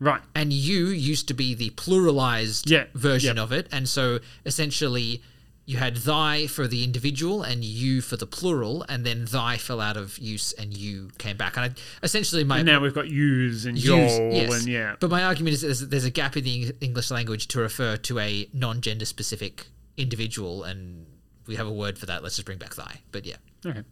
Right. 0.00 0.20
And 0.34 0.52
you 0.52 0.88
used 0.88 1.28
to 1.28 1.34
be 1.34 1.54
the 1.54 1.70
pluralized 1.70 2.70
yeah. 2.70 2.84
version 2.94 3.38
of 3.38 3.52
it. 3.52 3.68
And 3.72 3.88
so 3.88 4.18
essentially 4.44 5.22
you 5.66 5.78
had 5.78 5.96
thy 5.96 6.46
for 6.46 6.66
the 6.66 6.84
individual 6.84 7.42
and 7.42 7.64
you 7.64 8.02
for 8.02 8.16
the 8.16 8.26
plural, 8.26 8.84
and 8.88 9.06
then 9.06 9.24
thy 9.24 9.56
fell 9.56 9.80
out 9.80 9.96
of 9.96 10.18
use 10.18 10.52
and 10.52 10.76
you 10.76 11.10
came 11.16 11.38
back. 11.38 11.56
And 11.56 11.66
I, 11.66 11.70
essentially, 12.02 12.44
my 12.44 12.58
and 12.58 12.66
now 12.66 12.80
we've 12.80 12.94
got 12.94 13.08
use 13.08 13.64
and 13.64 13.78
y'all 13.78 13.96
yes. 13.96 14.52
and 14.52 14.68
yeah. 14.68 14.96
But 15.00 15.10
my 15.10 15.24
argument 15.24 15.54
is 15.62 15.88
there's, 15.88 16.04
a 16.04 16.10
gap 16.10 16.36
in 16.36 16.44
the 16.44 16.74
English 16.82 17.10
language 17.10 17.48
to 17.48 17.60
refer 17.60 17.96
to 17.96 18.18
a 18.18 18.46
non-gender 18.52 19.06
specific 19.06 19.68
individual, 19.96 20.64
and 20.64 21.06
we 21.46 21.56
have 21.56 21.66
a 21.66 21.72
word 21.72 21.98
for 21.98 22.06
that. 22.06 22.22
Let's 22.22 22.36
just 22.36 22.46
bring 22.46 22.58
back 22.58 22.74
thy. 22.74 23.00
But 23.12 23.24
yeah. 23.24 23.36
Okay. 23.64 23.82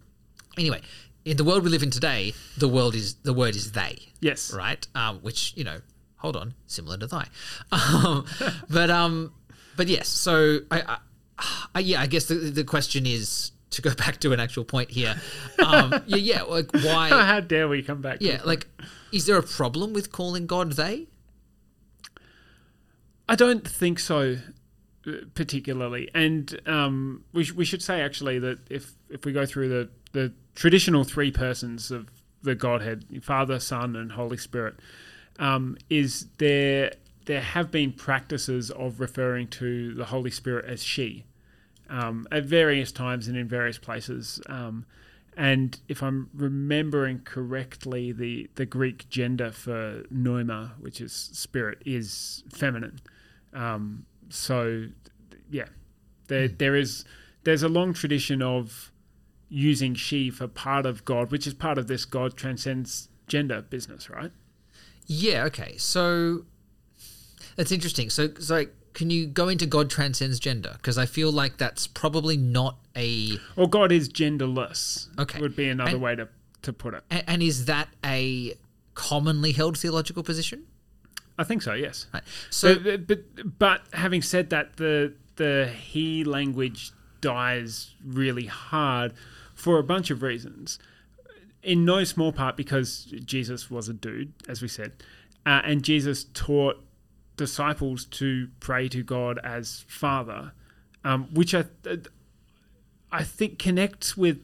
Anyway, 0.58 0.82
in 1.24 1.36
the 1.36 1.44
world 1.44 1.64
we 1.64 1.70
live 1.70 1.82
in 1.82 1.90
today, 1.90 2.34
the 2.58 2.68
world 2.68 2.94
is 2.94 3.14
the 3.16 3.32
word 3.32 3.54
is 3.56 3.72
they. 3.72 3.98
Yes. 4.20 4.52
Right. 4.52 4.86
Um, 4.94 5.18
which 5.18 5.52
you 5.56 5.64
know, 5.64 5.80
hold 6.16 6.36
on, 6.36 6.54
similar 6.66 6.96
to 6.98 7.06
thy. 7.06 7.26
Um, 7.72 8.26
but 8.68 8.90
um, 8.90 9.32
but 9.76 9.88
yes. 9.88 10.08
So 10.08 10.60
I, 10.70 10.98
I, 11.38 11.46
I, 11.74 11.80
yeah, 11.80 12.00
I 12.00 12.06
guess 12.06 12.26
the 12.26 12.34
the 12.34 12.64
question 12.64 13.06
is 13.06 13.52
to 13.70 13.82
go 13.82 13.94
back 13.94 14.18
to 14.18 14.32
an 14.32 14.40
actual 14.40 14.64
point 14.64 14.90
here. 14.90 15.20
Um, 15.64 15.92
yeah, 16.06 16.16
yeah. 16.16 16.42
Like 16.42 16.70
why? 16.72 17.08
How 17.10 17.40
dare 17.40 17.68
we 17.68 17.82
come 17.82 18.02
back? 18.02 18.18
Yeah. 18.20 18.40
Like, 18.44 18.66
is 19.12 19.26
there 19.26 19.36
a 19.36 19.42
problem 19.42 19.92
with 19.92 20.12
calling 20.12 20.46
God 20.46 20.72
they? 20.72 21.08
I 23.28 23.34
don't 23.34 23.66
think 23.66 23.98
so 23.98 24.38
particularly. 25.34 26.10
And 26.14 26.60
um, 26.66 27.24
we, 27.32 27.44
sh- 27.44 27.52
we 27.52 27.64
should 27.64 27.82
say 27.82 28.00
actually 28.00 28.38
that 28.38 28.58
if 28.70 28.92
if 29.08 29.24
we 29.24 29.32
go 29.32 29.46
through 29.46 29.68
the 29.68 29.88
the 30.12 30.32
traditional 30.54 31.04
three 31.04 31.30
persons 31.30 31.90
of 31.90 32.08
the 32.42 32.54
Godhead, 32.54 33.04
Father, 33.22 33.60
Son, 33.60 33.96
and 33.96 34.12
Holy 34.12 34.36
Spirit, 34.36 34.74
um, 35.38 35.76
is 35.88 36.26
there 36.38 36.92
there 37.26 37.40
have 37.40 37.70
been 37.70 37.92
practices 37.92 38.70
of 38.70 39.00
referring 39.00 39.46
to 39.46 39.94
the 39.94 40.06
Holy 40.06 40.30
Spirit 40.30 40.64
as 40.66 40.82
she 40.82 41.24
um, 41.88 42.26
at 42.32 42.44
various 42.44 42.90
times 42.90 43.28
and 43.28 43.36
in 43.36 43.46
various 43.46 43.78
places. 43.78 44.40
Um, 44.46 44.86
and 45.36 45.78
if 45.88 46.02
I'm 46.02 46.28
remembering 46.34 47.20
correctly, 47.20 48.12
the, 48.12 48.50
the 48.56 48.66
Greek 48.66 49.08
gender 49.08 49.50
for 49.50 50.02
pneuma, 50.10 50.74
which 50.80 51.00
is 51.00 51.12
spirit, 51.12 51.82
is 51.86 52.42
feminine. 52.52 53.00
Um, 53.54 54.06
so, 54.32 54.86
yeah, 55.50 55.66
there 56.28 56.48
hmm. 56.48 56.54
there 56.56 56.76
is 56.76 57.04
there's 57.44 57.62
a 57.62 57.68
long 57.68 57.92
tradition 57.92 58.42
of 58.42 58.90
using 59.48 59.94
she 59.94 60.30
for 60.30 60.48
part 60.48 60.86
of 60.86 61.04
God, 61.04 61.30
which 61.30 61.46
is 61.46 61.54
part 61.54 61.76
of 61.78 61.86
this 61.86 62.04
God 62.04 62.36
transcends 62.36 63.08
gender 63.26 63.62
business, 63.62 64.08
right? 64.08 64.32
Yeah. 65.06 65.44
Okay. 65.44 65.76
So 65.76 66.44
that's 67.56 67.70
interesting. 67.70 68.08
So, 68.08 68.30
so 68.38 68.66
can 68.94 69.10
you 69.10 69.26
go 69.26 69.48
into 69.48 69.66
God 69.66 69.90
transcends 69.90 70.38
gender? 70.38 70.72
Because 70.76 70.96
I 70.96 71.06
feel 71.06 71.30
like 71.30 71.58
that's 71.58 71.86
probably 71.86 72.36
not 72.36 72.78
a. 72.96 73.38
Or 73.56 73.68
God 73.68 73.92
is 73.92 74.08
genderless. 74.08 75.08
Okay. 75.18 75.40
Would 75.40 75.56
be 75.56 75.68
another 75.68 75.92
And- 75.92 76.00
way 76.02 76.16
to 76.16 76.28
to 76.62 76.72
put 76.72 76.94
it. 76.94 77.02
And, 77.10 77.24
and 77.26 77.42
is 77.42 77.64
that 77.64 77.88
a 78.04 78.54
commonly 78.94 79.52
held 79.52 79.76
theological 79.76 80.22
position? 80.22 80.66
I 81.38 81.44
think 81.44 81.62
so. 81.62 81.74
Yes. 81.74 82.06
Right. 82.12 82.22
So, 82.50 82.78
but, 82.78 83.06
but 83.06 83.58
but 83.58 83.82
having 83.92 84.22
said 84.22 84.50
that, 84.50 84.76
the 84.76 85.14
the 85.36 85.72
he 85.74 86.24
language 86.24 86.92
dies 87.20 87.94
really 88.04 88.46
hard 88.46 89.12
for 89.54 89.78
a 89.78 89.82
bunch 89.82 90.10
of 90.10 90.22
reasons. 90.22 90.78
In 91.62 91.84
no 91.84 92.02
small 92.04 92.32
part 92.32 92.56
because 92.56 93.04
Jesus 93.24 93.70
was 93.70 93.88
a 93.88 93.92
dude, 93.92 94.32
as 94.48 94.60
we 94.60 94.68
said, 94.68 94.92
uh, 95.46 95.62
and 95.64 95.82
Jesus 95.82 96.26
taught 96.34 96.84
disciples 97.36 98.04
to 98.04 98.48
pray 98.58 98.88
to 98.88 99.02
God 99.02 99.38
as 99.44 99.84
Father, 99.86 100.52
um, 101.04 101.28
which 101.32 101.54
I 101.54 101.64
I 103.10 103.22
think 103.22 103.58
connects 103.58 104.16
with 104.16 104.40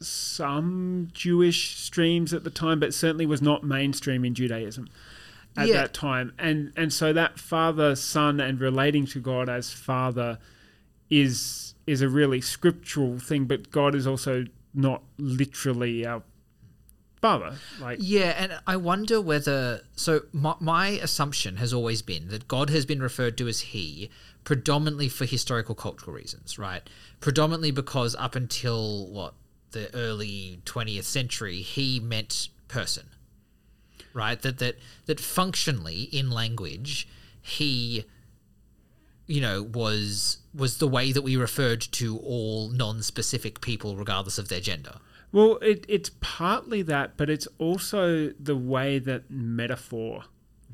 some 0.00 1.08
Jewish 1.12 1.76
streams 1.76 2.32
at 2.32 2.44
the 2.44 2.50
time, 2.50 2.80
but 2.80 2.92
certainly 2.92 3.26
was 3.26 3.42
not 3.42 3.64
mainstream 3.64 4.24
in 4.24 4.34
Judaism 4.34 4.88
at 5.58 5.68
Yeah. 5.68 5.74
that 5.82 5.94
time. 5.94 6.32
And 6.38 6.72
and 6.76 6.92
so 6.92 7.12
that 7.12 7.38
father 7.38 7.94
son 7.96 8.40
and 8.40 8.60
relating 8.60 9.06
to 9.06 9.20
God 9.20 9.48
as 9.48 9.72
father 9.72 10.38
is 11.10 11.74
is 11.86 12.02
a 12.02 12.08
really 12.08 12.40
scriptural 12.40 13.18
thing, 13.18 13.44
but 13.46 13.70
God 13.70 13.94
is 13.94 14.06
also 14.06 14.44
not 14.74 15.02
literally 15.18 16.04
our 16.06 16.22
father. 17.20 17.56
Like 17.80 17.98
Yeah, 18.00 18.34
and 18.38 18.58
I 18.66 18.76
wonder 18.76 19.20
whether. 19.20 19.82
So, 19.96 20.22
my, 20.32 20.54
my 20.60 20.88
assumption 20.88 21.56
has 21.56 21.72
always 21.72 22.02
been 22.02 22.28
that 22.28 22.46
God 22.46 22.70
has 22.70 22.84
been 22.86 23.00
referred 23.02 23.36
to 23.38 23.48
as 23.48 23.60
He 23.60 24.10
predominantly 24.44 25.08
for 25.08 25.24
historical 25.24 25.74
cultural 25.74 26.14
reasons, 26.14 26.58
right? 26.58 26.82
Predominantly 27.20 27.70
because 27.70 28.14
up 28.16 28.34
until 28.34 29.06
what 29.08 29.34
the 29.72 29.92
early 29.94 30.60
20th 30.64 31.04
century, 31.04 31.60
He 31.62 32.00
meant 32.00 32.48
person, 32.68 33.08
right? 34.18 34.40
That 34.42 34.58
that 34.58 34.76
that 35.06 35.20
functionally 35.20 36.02
in 36.02 36.30
language, 36.30 37.08
He, 37.40 38.04
you 39.26 39.40
know, 39.40 39.62
was 39.62 40.38
was 40.52 40.78
the 40.78 40.88
way 40.88 41.12
that 41.12 41.22
we 41.22 41.36
referred 41.36 41.80
to 41.80 42.18
all 42.18 42.68
non-specific 42.68 43.60
people, 43.60 43.96
regardless 43.96 44.38
of 44.38 44.48
their 44.48 44.60
gender. 44.60 44.96
Well, 45.30 45.58
it, 45.62 45.84
it's 45.88 46.10
partly 46.20 46.82
that, 46.82 47.16
but 47.16 47.28
it's 47.30 47.46
also 47.58 48.30
the 48.40 48.56
way 48.56 48.98
that 48.98 49.30
metaphor 49.30 50.24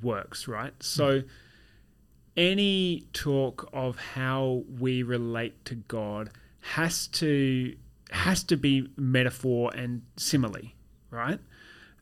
works, 0.01 0.47
right? 0.49 0.73
Hmm. 0.73 0.99
So, 0.99 1.23
any 2.37 3.05
talk 3.13 3.69
of 3.73 3.97
how 4.15 4.65
we 4.81 5.03
relate 5.03 5.65
to 5.67 5.75
God 5.75 6.31
has 6.61 7.07
to 7.09 7.77
has 8.11 8.43
to 8.45 8.57
be 8.57 8.89
metaphor 8.97 9.73
and 9.75 10.03
simile, 10.17 10.71
right? 11.11 11.41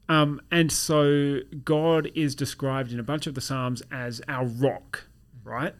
Um, 0.09 0.41
and 0.51 0.71
so, 0.71 1.41
God 1.65 2.11
is 2.15 2.35
described 2.35 2.93
in 2.93 2.99
a 2.99 3.03
bunch 3.03 3.27
of 3.27 3.35
the 3.35 3.41
Psalms 3.41 3.83
as 3.91 4.21
our 4.29 4.45
rock, 4.45 5.05
right? 5.45 5.75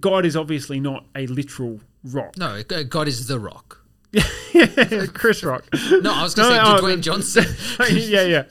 God 0.00 0.24
is 0.24 0.36
obviously 0.36 0.80
not 0.80 1.06
a 1.14 1.26
literal 1.26 1.80
rock. 2.04 2.36
No, 2.38 2.62
God 2.62 3.08
is 3.08 3.26
the 3.26 3.38
Rock. 3.38 3.78
Chris 5.14 5.42
Rock. 5.42 5.64
No, 6.02 6.12
I 6.12 6.22
was 6.22 6.34
going 6.34 6.50
to 6.50 6.56
No, 6.56 6.76
say 6.76 6.82
Dwayne 6.82 6.96
the- 6.96 7.02
Johnson. 7.02 7.44
yeah, 7.90 8.44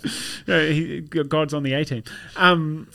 yeah. 0.48 0.66
he, 0.72 1.02
God's 1.02 1.54
on 1.54 1.64
the 1.64 1.74
A 1.74 1.86
team. 1.86 2.04
Um, 2.36 2.90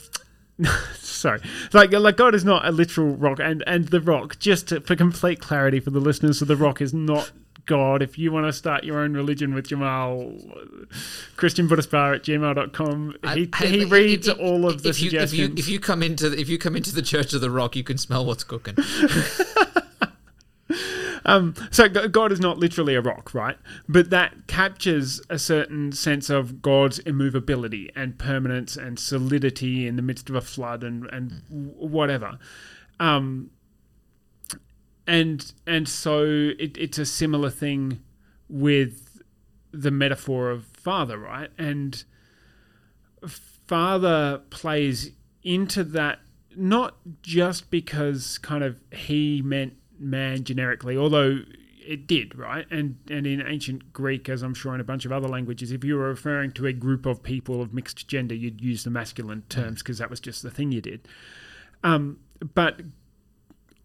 sorry, 0.95 1.39
like 1.73 1.91
like 1.91 2.17
God 2.17 2.35
is 2.35 2.43
not 2.43 2.65
a 2.67 2.71
literal 2.71 3.15
rock, 3.15 3.39
and 3.39 3.63
and 3.67 3.87
the 3.87 4.01
rock. 4.01 4.37
Just 4.39 4.67
to, 4.69 4.81
for 4.81 4.95
complete 4.95 5.39
clarity 5.39 5.79
for 5.79 5.91
the 5.91 5.99
listeners, 5.99 6.39
so 6.39 6.45
the 6.45 6.55
rock 6.57 6.81
is 6.81 6.93
not. 6.93 7.31
God, 7.67 8.01
if 8.01 8.17
you 8.17 8.31
want 8.31 8.47
to 8.47 8.53
start 8.53 8.83
your 8.83 8.99
own 8.99 9.13
religion 9.13 9.53
with 9.53 9.67
Jamal, 9.67 10.33
Christian 11.35 11.67
Buddhist 11.67 11.91
Bar 11.91 12.13
at 12.15 12.23
gmail.com, 12.23 13.15
he, 13.35 13.49
I- 13.53 13.65
he 13.67 13.85
reads 13.85 14.27
if- 14.27 14.39
all 14.39 14.67
of 14.67 14.81
the 14.81 14.89
if 14.89 14.99
you, 15.01 15.07
if 15.07 15.11
suggestions. 15.29 15.37
you 15.37 15.53
if 15.57 15.67
you 15.69 15.79
come 15.79 16.01
into 16.01 16.29
the, 16.29 16.39
if 16.39 16.49
you 16.49 16.57
come 16.57 16.75
into 16.75 16.93
the 16.95 17.01
Church 17.03 17.33
of 17.33 17.41
the 17.41 17.51
Rock, 17.51 17.75
you 17.75 17.83
can 17.83 17.97
smell 17.99 18.25
what's 18.25 18.43
cooking. 18.43 18.75
Um, 21.25 21.55
so 21.71 21.89
God 21.89 22.31
is 22.31 22.39
not 22.39 22.57
literally 22.57 22.95
a 22.95 23.01
rock, 23.01 23.33
right? 23.33 23.57
But 23.89 24.11
that 24.11 24.47
captures 24.47 25.19
a 25.29 25.37
certain 25.37 25.91
sense 25.91 26.29
of 26.29 26.61
God's 26.61 26.99
immovability 26.99 27.91
and 27.97 28.17
permanence 28.17 28.77
and 28.77 28.97
solidity 28.97 29.87
in 29.87 29.97
the 29.97 30.01
midst 30.01 30.29
of 30.29 30.35
a 30.37 30.41
flood 30.41 30.85
and 30.85 31.05
and 31.11 31.41
w- 31.49 31.71
whatever. 31.85 32.39
Um, 33.01 33.49
and 35.07 35.53
and 35.65 35.87
so 35.87 36.23
it, 36.59 36.77
it's 36.77 36.99
a 36.99 37.05
similar 37.05 37.49
thing 37.49 38.03
with 38.49 39.21
the 39.71 39.91
metaphor 39.91 40.49
of 40.51 40.65
father, 40.65 41.17
right? 41.17 41.49
And 41.57 42.03
father 43.25 44.41
plays 44.49 45.11
into 45.43 45.83
that 45.83 46.19
not 46.55 46.95
just 47.21 47.69
because 47.69 48.37
kind 48.37 48.63
of 48.63 48.81
he 48.91 49.41
meant 49.41 49.73
man 49.99 50.43
generically, 50.43 50.97
although 50.97 51.39
it 51.85 52.05
did, 52.05 52.37
right? 52.37 52.65
And 52.69 52.97
and 53.09 53.25
in 53.25 53.41
ancient 53.45 53.93
Greek, 53.93 54.27
as 54.27 54.41
I'm 54.41 54.53
sure 54.53 54.75
in 54.75 54.81
a 54.81 54.85
bunch 54.85 55.05
of 55.05 55.13
other 55.13 55.29
languages, 55.29 55.71
if 55.71 55.85
you 55.85 55.95
were 55.95 56.09
referring 56.09 56.51
to 56.53 56.65
a 56.65 56.73
group 56.73 57.05
of 57.05 57.23
people 57.23 57.61
of 57.61 57.73
mixed 57.73 58.07
gender, 58.09 58.35
you'd 58.35 58.61
use 58.61 58.83
the 58.83 58.89
masculine 58.89 59.43
terms 59.47 59.81
because 59.81 59.99
that 59.99 60.09
was 60.09 60.19
just 60.19 60.43
the 60.43 60.51
thing 60.51 60.71
you 60.73 60.81
did. 60.81 61.07
Um, 61.83 62.19
but 62.53 62.81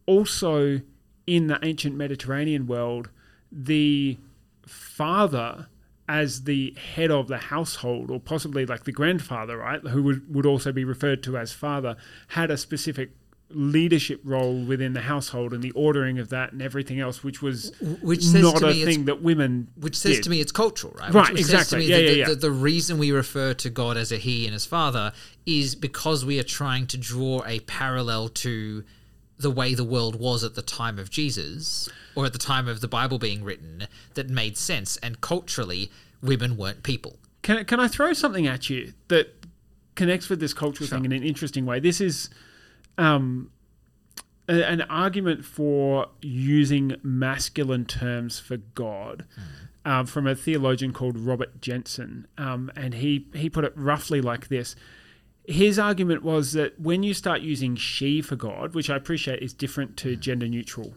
also 0.06 0.80
in 1.26 1.46
the 1.46 1.58
ancient 1.62 1.94
Mediterranean 1.96 2.66
world, 2.66 3.10
the 3.50 4.18
father 4.66 5.66
as 6.08 6.44
the 6.44 6.74
head 6.94 7.10
of 7.10 7.28
the 7.28 7.38
household, 7.38 8.10
or 8.10 8.20
possibly 8.20 8.66
like 8.66 8.84
the 8.84 8.92
grandfather, 8.92 9.58
right, 9.58 9.80
who 9.88 10.02
would, 10.02 10.34
would 10.34 10.44
also 10.46 10.72
be 10.72 10.84
referred 10.84 11.22
to 11.22 11.38
as 11.38 11.52
father, 11.52 11.96
had 12.28 12.50
a 12.50 12.56
specific 12.56 13.10
leadership 13.54 14.20
role 14.24 14.64
within 14.64 14.94
the 14.94 15.02
household 15.02 15.52
and 15.52 15.62
the 15.62 15.70
ordering 15.72 16.18
of 16.18 16.30
that 16.30 16.52
and 16.52 16.62
everything 16.62 16.98
else, 17.00 17.22
which 17.22 17.42
was 17.42 17.72
Which 18.02 18.22
says 18.22 18.42
not 18.42 18.62
a 18.62 18.84
thing 18.84 19.04
that 19.04 19.22
women 19.22 19.68
Which 19.76 19.96
says 19.96 20.16
did. 20.16 20.24
to 20.24 20.30
me 20.30 20.40
it's 20.40 20.52
cultural, 20.52 20.94
right? 20.98 21.12
Right, 21.12 21.28
Which, 21.30 21.40
which 21.40 21.46
says 21.46 21.68
to 21.68 21.76
exactly. 21.76 21.78
me 21.78 21.84
Yeah, 21.86 21.96
that 21.96 22.02
yeah, 22.02 22.10
the, 22.10 22.18
yeah. 22.18 22.28
The, 22.28 22.34
the 22.36 22.50
reason 22.50 22.98
we 22.98 23.12
refer 23.12 23.54
to 23.54 23.70
God 23.70 23.96
as 23.96 24.10
a 24.10 24.16
He 24.16 24.46
and 24.46 24.54
as 24.54 24.64
Father 24.66 25.12
is 25.46 25.74
because 25.74 26.24
we 26.24 26.38
are 26.38 26.44
trying 26.44 26.86
to 26.88 26.96
draw 26.96 27.42
a 27.46 27.60
parallel 27.60 28.28
to 28.28 28.84
the 29.42 29.50
way 29.50 29.74
the 29.74 29.84
world 29.84 30.18
was 30.18 30.42
at 30.42 30.54
the 30.54 30.62
time 30.62 30.98
of 30.98 31.10
Jesus 31.10 31.88
or 32.14 32.24
at 32.26 32.32
the 32.32 32.38
time 32.38 32.68
of 32.68 32.80
the 32.80 32.88
Bible 32.88 33.18
being 33.18 33.44
written 33.44 33.86
that 34.14 34.28
made 34.30 34.56
sense. 34.56 34.96
And 34.98 35.20
culturally, 35.20 35.90
women 36.22 36.56
weren't 36.56 36.82
people. 36.82 37.18
Can, 37.42 37.64
can 37.64 37.80
I 37.80 37.88
throw 37.88 38.12
something 38.12 38.46
at 38.46 38.70
you 38.70 38.92
that 39.08 39.34
connects 39.94 40.28
with 40.28 40.40
this 40.40 40.54
cultural 40.54 40.88
thing 40.88 41.04
in 41.04 41.12
an 41.12 41.22
interesting 41.22 41.66
way? 41.66 41.80
This 41.80 42.00
is 42.00 42.30
um, 42.98 43.50
a- 44.48 44.64
an 44.64 44.82
argument 44.82 45.44
for 45.44 46.06
using 46.20 46.96
masculine 47.02 47.84
terms 47.84 48.38
for 48.38 48.58
God 48.58 49.24
um, 49.84 50.06
from 50.06 50.26
a 50.26 50.34
theologian 50.34 50.92
called 50.92 51.18
Robert 51.18 51.60
Jenson. 51.60 52.26
Um, 52.38 52.70
and 52.76 52.94
he, 52.94 53.26
he 53.34 53.50
put 53.50 53.64
it 53.64 53.72
roughly 53.74 54.20
like 54.20 54.48
this. 54.48 54.76
His 55.44 55.78
argument 55.78 56.22
was 56.22 56.52
that 56.52 56.78
when 56.78 57.02
you 57.02 57.14
start 57.14 57.40
using 57.40 57.74
she 57.74 58.22
for 58.22 58.36
God, 58.36 58.74
which 58.74 58.88
I 58.88 58.96
appreciate 58.96 59.42
is 59.42 59.52
different 59.52 59.96
to 59.98 60.14
gender 60.14 60.46
neutral 60.46 60.94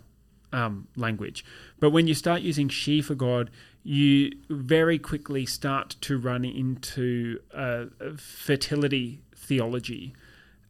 um, 0.54 0.88
language. 0.96 1.44
But 1.80 1.90
when 1.90 2.08
you 2.08 2.14
start 2.14 2.42
using 2.42 2.70
she 2.70 3.02
for 3.02 3.16
God, 3.16 3.50
you 3.84 4.32
very 4.50 5.00
quickly 5.00 5.46
start 5.46 5.96
to 6.02 6.18
run 6.18 6.46
into 6.46 7.40
uh, 7.54 7.86
fertility 8.18 9.22
theology 9.36 10.14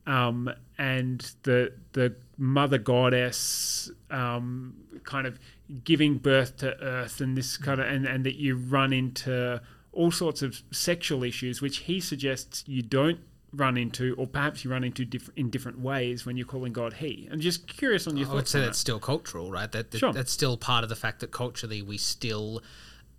um, 0.08 0.51
and 0.77 1.32
the 1.44 1.74
the 1.94 2.15
mother 2.38 2.77
goddess 2.77 3.89
um, 4.12 4.75
kind 5.03 5.25
of 5.25 5.39
giving 5.84 6.17
birth 6.17 6.58
to 6.58 6.79
Earth, 6.82 7.22
and 7.22 7.38
this 7.38 7.58
kind 7.58 7.79
of 7.79 7.88
and, 7.88 8.05
and 8.05 8.25
that 8.25 8.36
you 8.36 8.55
run 8.55 8.94
into 8.94 9.62
all 9.91 10.12
sorts 10.12 10.41
of 10.41 10.62
sexual 10.72 11.24
issues, 11.24 11.62
which 11.62 11.79
he 11.79 12.00
suggests 12.00 12.63
you 12.67 12.82
don't 12.82 13.20
run 13.55 13.77
into, 13.77 14.13
or 14.17 14.27
perhaps 14.27 14.63
you 14.63 14.71
run 14.71 14.83
into 14.83 15.05
diff- 15.05 15.29
in 15.35 15.50
different 15.50 15.79
ways 15.79 16.25
when 16.25 16.38
you're 16.38 16.45
calling 16.45 16.74
God 16.74 16.93
He. 16.93 17.27
I'm 17.31 17.39
just 17.39 17.67
curious 17.67 18.07
on 18.07 18.17
your 18.17 18.29
I 18.29 18.33
would 18.33 18.47
say 18.47 18.59
that's 18.62 18.77
still 18.77 19.00
cultural, 19.00 19.51
right? 19.51 19.71
That, 19.71 19.91
that 19.91 19.97
Sure. 20.00 20.13
that's 20.13 20.31
still 20.31 20.57
part 20.57 20.83
of 20.83 20.89
the 20.89 20.95
fact 20.95 21.19
that 21.21 21.31
culturally 21.31 21.81
we 21.81 21.97
still 21.97 22.62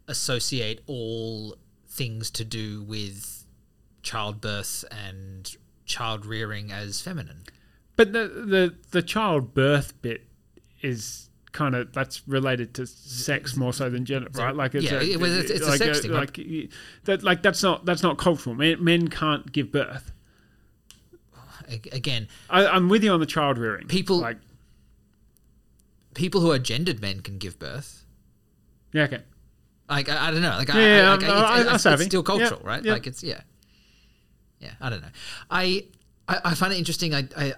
associate 0.08 0.80
all 0.86 1.56
things 1.88 2.30
to 2.32 2.44
do 2.44 2.82
with 2.82 3.44
childbirth 4.02 4.84
and 4.90 5.56
child 5.84 6.26
rearing 6.26 6.70
as 6.72 7.00
feminine. 7.00 7.42
But 7.96 8.12
the 8.12 8.28
the 8.28 8.74
the 8.90 9.02
childbirth 9.02 10.00
bit 10.02 10.26
is 10.82 11.28
kind 11.52 11.74
of 11.74 11.90
that's 11.94 12.26
related 12.28 12.74
to 12.74 12.86
sex 12.86 13.56
more 13.56 13.72
so 13.72 13.88
than 13.88 14.04
gender, 14.04 14.28
right? 14.34 14.54
Like 14.54 14.74
it's 14.74 14.84
Yeah, 14.84 14.98
a, 14.98 15.02
it's- 15.02 15.50
it's 15.50 15.66
a 15.66 15.70
like 15.70 15.78
sex 15.78 16.00
thing, 16.00 16.10
right? 16.12 16.36
Like 16.38 16.70
that, 17.04 17.22
like 17.22 17.42
that's 17.42 17.62
not 17.62 17.86
that's 17.86 18.02
not 18.02 18.18
cultural. 18.18 18.54
Men, 18.54 18.82
men 18.84 19.08
can't 19.08 19.50
give 19.50 19.72
birth. 19.72 20.12
Again, 21.92 22.28
I, 22.50 22.66
I'm 22.66 22.88
with 22.88 23.02
you 23.04 23.12
on 23.12 23.20
the 23.20 23.26
child 23.26 23.58
rearing. 23.58 23.86
People- 23.88 24.18
like 24.20 24.38
people 26.14 26.40
who 26.40 26.50
are 26.50 26.58
gendered 26.58 27.00
men 27.00 27.20
can 27.20 27.38
give 27.38 27.58
birth. 27.58 28.04
yeah, 28.92 29.04
okay. 29.04 29.22
Like 29.88 30.08
I, 30.08 30.28
I 30.28 30.30
don't 30.30 30.42
know. 30.42 30.56
Like 30.56 30.68
Yeah, 30.68 30.74
I, 30.74 30.78
yeah, 30.80 31.10
like, 31.10 31.22
I'm- 31.22 31.30
it's, 31.30 31.30
I- 31.30 31.60
it's, 31.60 31.74
it's 31.74 31.82
savvy. 31.84 32.04
still 32.06 32.22
cultural, 32.22 32.50
Yep, 32.60 32.64
right? 32.64 32.84
yep. 32.84 32.92
Like 32.92 33.06
it's 33.06 33.22
yeah, 33.22 33.40
yeah. 34.60 34.72
I 34.80 34.90
don't 34.90 35.00
know. 35.02 35.08
I 35.50 35.84
I, 36.28 36.40
I 36.46 36.54
find 36.54 36.72
it 36.72 36.76
interesting. 36.78 37.14
I, 37.14 37.28
I 37.36 37.54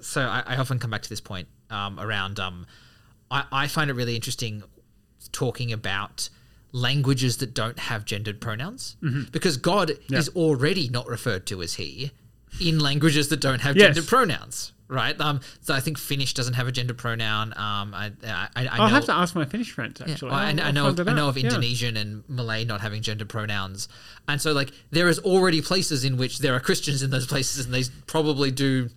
so 0.00 0.22
I, 0.22 0.42
I 0.46 0.56
often 0.56 0.78
come 0.80 0.90
back 0.90 1.02
to 1.02 1.08
this 1.08 1.20
point 1.20 1.46
um, 1.70 2.00
around. 2.00 2.40
Um, 2.40 2.66
I, 3.30 3.44
I 3.52 3.68
find 3.68 3.90
it 3.90 3.94
really 3.94 4.16
interesting 4.16 4.62
talking 5.30 5.72
about 5.72 6.28
languages 6.72 7.36
that 7.36 7.54
don't 7.54 7.78
have 7.78 8.04
gendered 8.04 8.40
pronouns 8.40 8.96
Mm-hmm. 9.02 9.30
because 9.30 9.56
God 9.56 9.92
is 10.10 10.28
already 10.30 10.88
not 10.88 11.06
referred 11.06 11.46
to 11.46 11.62
as 11.62 11.74
he 11.74 12.10
in 12.60 12.78
languages 12.78 13.28
that 13.28 13.40
don't 13.40 13.60
have 13.60 13.76
Yes. 13.76 13.88
gendered 13.94 14.06
pronouns. 14.08 14.72
Right, 14.88 15.18
um, 15.22 15.40
so 15.62 15.72
I 15.72 15.80
think 15.80 15.96
Finnish 15.96 16.34
doesn't 16.34 16.52
have 16.52 16.68
a 16.68 16.72
gender 16.72 16.92
pronoun. 16.92 17.54
Um, 17.56 17.94
I, 17.94 18.12
I, 18.26 18.48
I, 18.54 18.66
I 18.66 18.68
I'll 18.72 18.88
have 18.88 19.06
to 19.06 19.14
ask 19.14 19.34
my 19.34 19.46
Finnish 19.46 19.70
friends 19.70 19.98
yeah, 20.04 20.12
actually. 20.12 20.30
well, 20.32 20.38
I, 20.38 20.48
I 20.50 20.70
know. 20.70 20.88
Of, 20.88 21.08
I 21.08 21.14
know 21.14 21.28
of 21.30 21.38
Yeah. 21.38 21.44
Indonesian 21.46 21.96
and 21.96 22.24
Malay 22.28 22.66
not 22.66 22.82
having 22.82 23.00
gender 23.00 23.24
pronouns, 23.24 23.88
and 24.28 24.38
so 24.38 24.52
like 24.52 24.70
there 24.90 25.08
is 25.08 25.18
already 25.20 25.62
places 25.62 26.04
in 26.04 26.18
which 26.18 26.40
there 26.40 26.54
are 26.54 26.60
Christians 26.60 27.02
in 27.02 27.08
those 27.08 27.26
places, 27.26 27.64
and 27.64 27.72
they 27.74 27.84
probably 28.06 28.50
do 28.50 28.90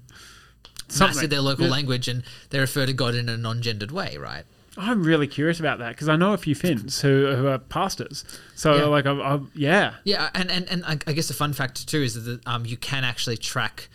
Something. 0.90 1.16
master 1.16 1.28
their 1.28 1.40
local 1.40 1.66
Yeah. 1.68 1.72
language, 1.72 2.10
and 2.10 2.24
they 2.50 2.60
refer 2.60 2.86
to 2.86 2.92
God 2.92 3.16
in 3.16 3.30
a 3.30 3.38
non-gendered 3.38 3.92
way, 3.92 4.18
right? 4.18 4.44
I'm 4.78 5.04
really 5.04 5.28
curious 5.28 5.60
about 5.60 5.80
that 5.80 5.90
because 5.90 6.10
I 6.10 6.16
know 6.18 6.34
a 6.34 6.38
few 6.38 6.54
Finns 6.56 7.02
who, 7.02 7.34
who 7.36 7.48
are 7.48 7.58
pastors. 7.60 8.26
So 8.56 8.76
Yeah. 8.76 8.84
like, 8.86 9.06
I'm, 9.06 9.22
I'm, 9.22 9.52
yeah, 9.56 9.94
Yeah, 10.04 10.30
and 10.34 10.52
and, 10.52 10.68
and 10.70 10.84
I 10.86 10.98
I 11.08 11.14
guess 11.14 11.28
the 11.30 11.34
fun 11.34 11.54
fact 11.54 11.88
too 11.88 12.02
is 12.02 12.24
that 12.26 12.46
um, 12.48 12.66
you 12.66 12.78
can 12.78 13.04
actually 13.04 13.38
track. 13.38 13.90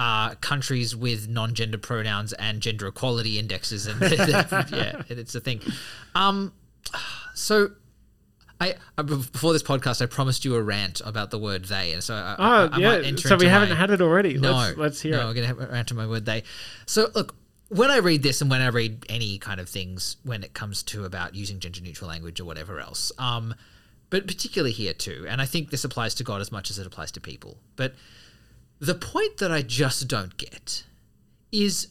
Uh, 0.00 0.36
countries 0.36 0.94
with 0.94 1.28
non-gender 1.28 1.76
pronouns 1.76 2.32
and 2.34 2.60
gender 2.60 2.86
equality 2.86 3.36
indexes, 3.36 3.88
and 3.88 4.00
yeah, 4.70 5.02
it's 5.08 5.34
a 5.34 5.40
thing. 5.40 5.60
Um, 6.14 6.52
so 7.34 7.70
I, 8.60 8.76
I 8.96 9.02
before 9.02 9.52
this 9.52 9.64
podcast, 9.64 10.00
I 10.00 10.06
promised 10.06 10.44
you 10.44 10.54
a 10.54 10.62
rant 10.62 11.00
about 11.04 11.32
the 11.32 11.38
word 11.38 11.64
"they," 11.64 11.92
and 11.94 12.04
so 12.04 12.14
I, 12.14 12.36
oh 12.38 12.44
I, 12.44 12.76
I 12.76 12.78
yeah. 12.78 12.88
might 12.90 13.04
enter 13.06 13.26
So 13.26 13.36
we 13.36 13.46
haven't 13.46 13.70
my- 13.70 13.74
had 13.74 13.90
it 13.90 14.00
already. 14.00 14.38
No, 14.38 14.52
let's, 14.52 14.78
let's 14.78 15.00
hear 15.00 15.16
no, 15.16 15.22
it. 15.26 15.30
I'm 15.30 15.34
gonna 15.34 15.46
have 15.48 15.60
a 15.60 15.66
rant 15.66 15.88
to 15.88 15.94
my 15.94 16.06
word 16.06 16.24
"they." 16.26 16.44
So 16.86 17.08
look, 17.16 17.34
when 17.68 17.90
I 17.90 17.98
read 17.98 18.22
this, 18.22 18.40
and 18.40 18.50
when 18.50 18.60
I 18.60 18.68
read 18.68 19.04
any 19.08 19.38
kind 19.38 19.60
of 19.60 19.68
things, 19.68 20.16
when 20.24 20.42
it 20.42 20.54
comes 20.54 20.82
to 20.84 21.04
about 21.04 21.34
using 21.34 21.60
gender-neutral 21.60 22.08
language 22.08 22.40
or 22.40 22.44
whatever 22.44 22.80
else, 22.80 23.12
um, 23.18 23.54
but 24.10 24.26
particularly 24.26 24.72
here 24.72 24.94
too, 24.94 25.26
and 25.28 25.40
I 25.40 25.46
think 25.46 25.70
this 25.70 25.84
applies 25.84 26.14
to 26.16 26.24
God 26.24 26.40
as 26.40 26.50
much 26.50 26.70
as 26.70 26.78
it 26.78 26.86
applies 26.86 27.12
to 27.12 27.20
people, 27.20 27.58
but 27.76 27.94
the 28.78 28.94
point 28.94 29.38
that 29.38 29.52
I 29.52 29.62
just 29.62 30.08
don't 30.08 30.36
get 30.36 30.84
is 31.52 31.88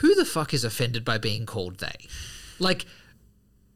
who 0.00 0.14
the 0.14 0.24
fuck 0.24 0.52
is 0.52 0.64
offended 0.64 1.04
by 1.04 1.18
being 1.18 1.46
called 1.46 1.78
they? 1.78 2.08
Like, 2.58 2.86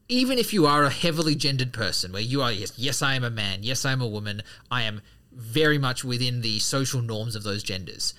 even 0.09 0.37
if 0.37 0.53
you 0.53 0.65
are 0.65 0.83
a 0.83 0.89
heavily 0.89 1.35
gendered 1.35 1.73
person, 1.73 2.11
where 2.11 2.21
you 2.21 2.41
are, 2.41 2.51
yes, 2.51 2.73
yes, 2.77 3.01
I 3.01 3.15
am 3.15 3.23
a 3.23 3.29
man, 3.29 3.59
yes, 3.61 3.85
I 3.85 3.91
am 3.91 4.01
a 4.01 4.07
woman, 4.07 4.41
I 4.71 4.83
am 4.83 5.01
very 5.31 5.77
much 5.77 6.03
within 6.03 6.41
the 6.41 6.59
social 6.59 7.01
norms 7.01 7.35
of 7.35 7.43
those 7.43 7.63
genders, 7.63 8.13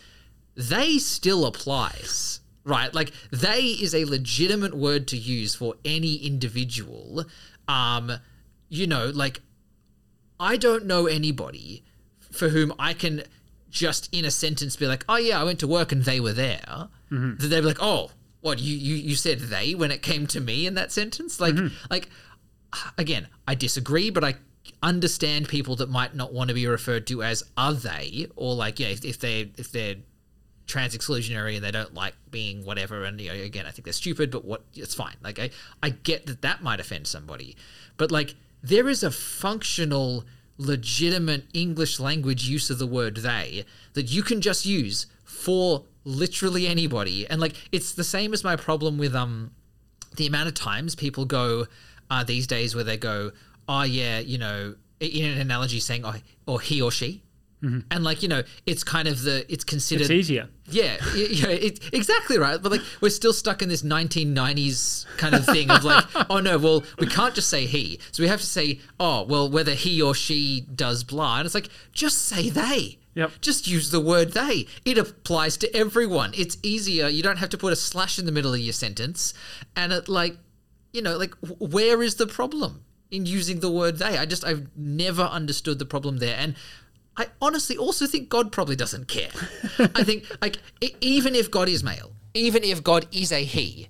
they 0.54 0.98
still 0.98 1.46
applies, 1.46 2.37
right? 2.68 2.92
Like, 2.94 3.12
they 3.30 3.60
is 3.60 3.94
a 3.94 4.04
legitimate 4.04 4.74
word 4.74 5.08
to 5.08 5.16
use 5.16 5.54
for 5.54 5.74
any 5.84 6.16
individual. 6.16 7.24
Um, 7.66 8.12
you 8.68 8.86
know, 8.86 9.10
like, 9.14 9.40
I 10.38 10.56
don't 10.56 10.86
know 10.86 11.06
anybody 11.06 11.84
for 12.30 12.50
whom 12.50 12.72
I 12.78 12.94
can 12.94 13.22
just 13.70 14.08
in 14.14 14.24
a 14.24 14.30
sentence 14.30 14.76
be 14.76 14.86
like, 14.86 15.04
oh 15.08 15.16
yeah, 15.16 15.40
I 15.40 15.44
went 15.44 15.58
to 15.60 15.66
work 15.66 15.92
and 15.92 16.04
they 16.04 16.20
were 16.20 16.32
there. 16.32 16.88
That 17.36 17.48
they'd 17.48 17.60
be 17.60 17.66
like, 17.66 17.78
oh, 17.80 18.10
what 18.40 18.58
you, 18.60 18.76
you 18.76 18.94
you 18.94 19.16
said 19.16 19.40
they 19.40 19.74
when 19.74 19.90
it 19.90 20.02
came 20.02 20.26
to 20.28 20.40
me 20.40 20.66
in 20.66 20.74
that 20.74 20.92
sentence? 20.92 21.40
Like 21.40 21.54
like 21.90 22.08
again, 22.96 23.28
I 23.46 23.54
disagree, 23.54 24.10
but 24.10 24.24
I 24.24 24.34
understand 24.82 25.48
people 25.48 25.76
that 25.76 25.88
might 25.88 26.14
not 26.14 26.32
want 26.32 26.48
to 26.48 26.54
be 26.54 26.66
referred 26.66 27.06
to 27.08 27.22
as 27.22 27.42
are 27.56 27.72
they 27.72 28.26
or 28.36 28.54
like 28.54 28.78
yeah 28.78 28.88
if, 28.88 29.04
if 29.04 29.18
they 29.18 29.50
if 29.56 29.72
they're 29.72 29.96
trans 30.68 30.96
exclusionary 30.96 31.56
and 31.56 31.64
they 31.64 31.72
don't 31.72 31.94
like 31.94 32.14
being 32.30 32.64
whatever 32.64 33.02
and 33.04 33.20
you 33.20 33.28
know 33.28 33.34
again 33.34 33.66
I 33.66 33.70
think 33.70 33.84
they're 33.84 33.92
stupid 33.92 34.30
but 34.30 34.44
what 34.44 34.62
it's 34.74 34.94
fine. 34.94 35.16
Like 35.22 35.40
I 35.40 35.50
I 35.82 35.90
get 35.90 36.26
that 36.26 36.42
that 36.42 36.62
might 36.62 36.78
offend 36.78 37.08
somebody 37.08 37.56
but 37.96 38.12
like 38.12 38.36
there 38.62 38.88
is 38.88 39.02
a 39.02 39.10
functional 39.10 40.24
legitimate 40.58 41.44
English 41.52 41.98
language 41.98 42.48
use 42.48 42.70
of 42.70 42.78
the 42.78 42.86
word 42.86 43.16
they 43.16 43.64
that 43.94 44.12
you 44.12 44.22
can 44.22 44.40
just 44.40 44.64
use 44.64 45.06
for 45.24 45.84
literally 46.04 46.66
anybody. 46.66 47.28
And 47.28 47.40
like 47.40 47.56
it's 47.72 47.92
the 47.92 48.04
same 48.04 48.32
as 48.32 48.44
my 48.44 48.56
problem 48.56 48.98
with 48.98 49.14
um 49.14 49.50
the 50.16 50.26
amount 50.26 50.48
of 50.48 50.54
times 50.54 50.94
people 50.94 51.24
go 51.24 51.66
uh, 52.10 52.24
these 52.24 52.46
days 52.46 52.74
where 52.74 52.84
they 52.84 52.96
go, 52.96 53.32
oh 53.68 53.82
yeah, 53.82 54.18
you 54.18 54.38
know, 54.38 54.74
in 55.00 55.24
an 55.24 55.38
analogy 55.38 55.80
saying, 55.80 56.04
oh, 56.04 56.14
or 56.46 56.60
he 56.60 56.80
or 56.82 56.90
she, 56.90 57.22
Mm-hmm. 57.62 57.80
and 57.90 58.04
like 58.04 58.22
you 58.22 58.28
know, 58.28 58.44
it's 58.66 58.84
kind 58.84 59.08
of 59.08 59.22
the 59.22 59.44
it's 59.52 59.64
considered 59.64 60.02
It's 60.02 60.10
easier. 60.12 60.48
yeah, 60.70 60.96
yeah, 61.16 61.48
it, 61.48 61.80
exactly 61.92 62.38
right. 62.38 62.62
But 62.62 62.70
like, 62.70 62.82
we're 63.00 63.10
still 63.10 63.32
stuck 63.32 63.62
in 63.62 63.68
this 63.68 63.82
1990s 63.82 65.06
kind 65.16 65.34
of 65.34 65.44
thing 65.44 65.68
of 65.68 65.82
like, 65.82 66.04
oh 66.30 66.38
no, 66.38 66.56
well, 66.56 66.84
we 67.00 67.08
can't 67.08 67.34
just 67.34 67.48
say 67.50 67.66
he, 67.66 67.98
so 68.12 68.22
we 68.22 68.28
have 68.28 68.40
to 68.40 68.46
say, 68.46 68.78
oh, 69.00 69.24
well, 69.24 69.50
whether 69.50 69.74
he 69.74 70.00
or 70.00 70.14
she 70.14 70.60
does 70.72 71.02
blah, 71.02 71.38
and 71.38 71.46
it's 71.46 71.54
like, 71.54 71.68
just 71.92 72.18
say 72.26 72.48
they. 72.48 72.98
Yep. 73.14 73.32
Just 73.40 73.66
use 73.66 73.90
the 73.90 74.00
word 74.00 74.34
they. 74.34 74.66
It 74.84 74.96
applies 74.96 75.56
to 75.56 75.76
everyone. 75.76 76.32
It's 76.36 76.56
easier. 76.62 77.08
You 77.08 77.24
don't 77.24 77.38
have 77.38 77.48
to 77.48 77.58
put 77.58 77.72
a 77.72 77.76
slash 77.76 78.16
in 78.20 78.26
the 78.26 78.30
middle 78.30 78.54
of 78.54 78.60
your 78.60 78.72
sentence, 78.72 79.34
and 79.74 79.92
it 79.92 80.08
like, 80.08 80.36
you 80.92 81.02
know, 81.02 81.16
like, 81.16 81.34
where 81.58 82.00
is 82.04 82.14
the 82.14 82.28
problem 82.28 82.84
in 83.10 83.26
using 83.26 83.58
the 83.58 83.70
word 83.70 83.98
they? 83.98 84.16
I 84.16 84.26
just, 84.26 84.44
I've 84.44 84.68
never 84.76 85.22
understood 85.22 85.80
the 85.80 85.86
problem 85.86 86.18
there, 86.18 86.36
and. 86.38 86.54
I 87.18 87.26
honestly 87.42 87.76
also 87.76 88.06
think 88.06 88.28
God 88.28 88.52
probably 88.52 88.76
doesn't 88.76 89.08
care. 89.08 89.30
I 89.78 90.04
think 90.04 90.24
like 90.40 90.58
even 91.00 91.34
if 91.34 91.50
God 91.50 91.68
is 91.68 91.82
male, 91.82 92.12
even 92.32 92.62
if 92.62 92.84
God 92.84 93.06
is 93.10 93.32
a 93.32 93.44
he, 93.44 93.88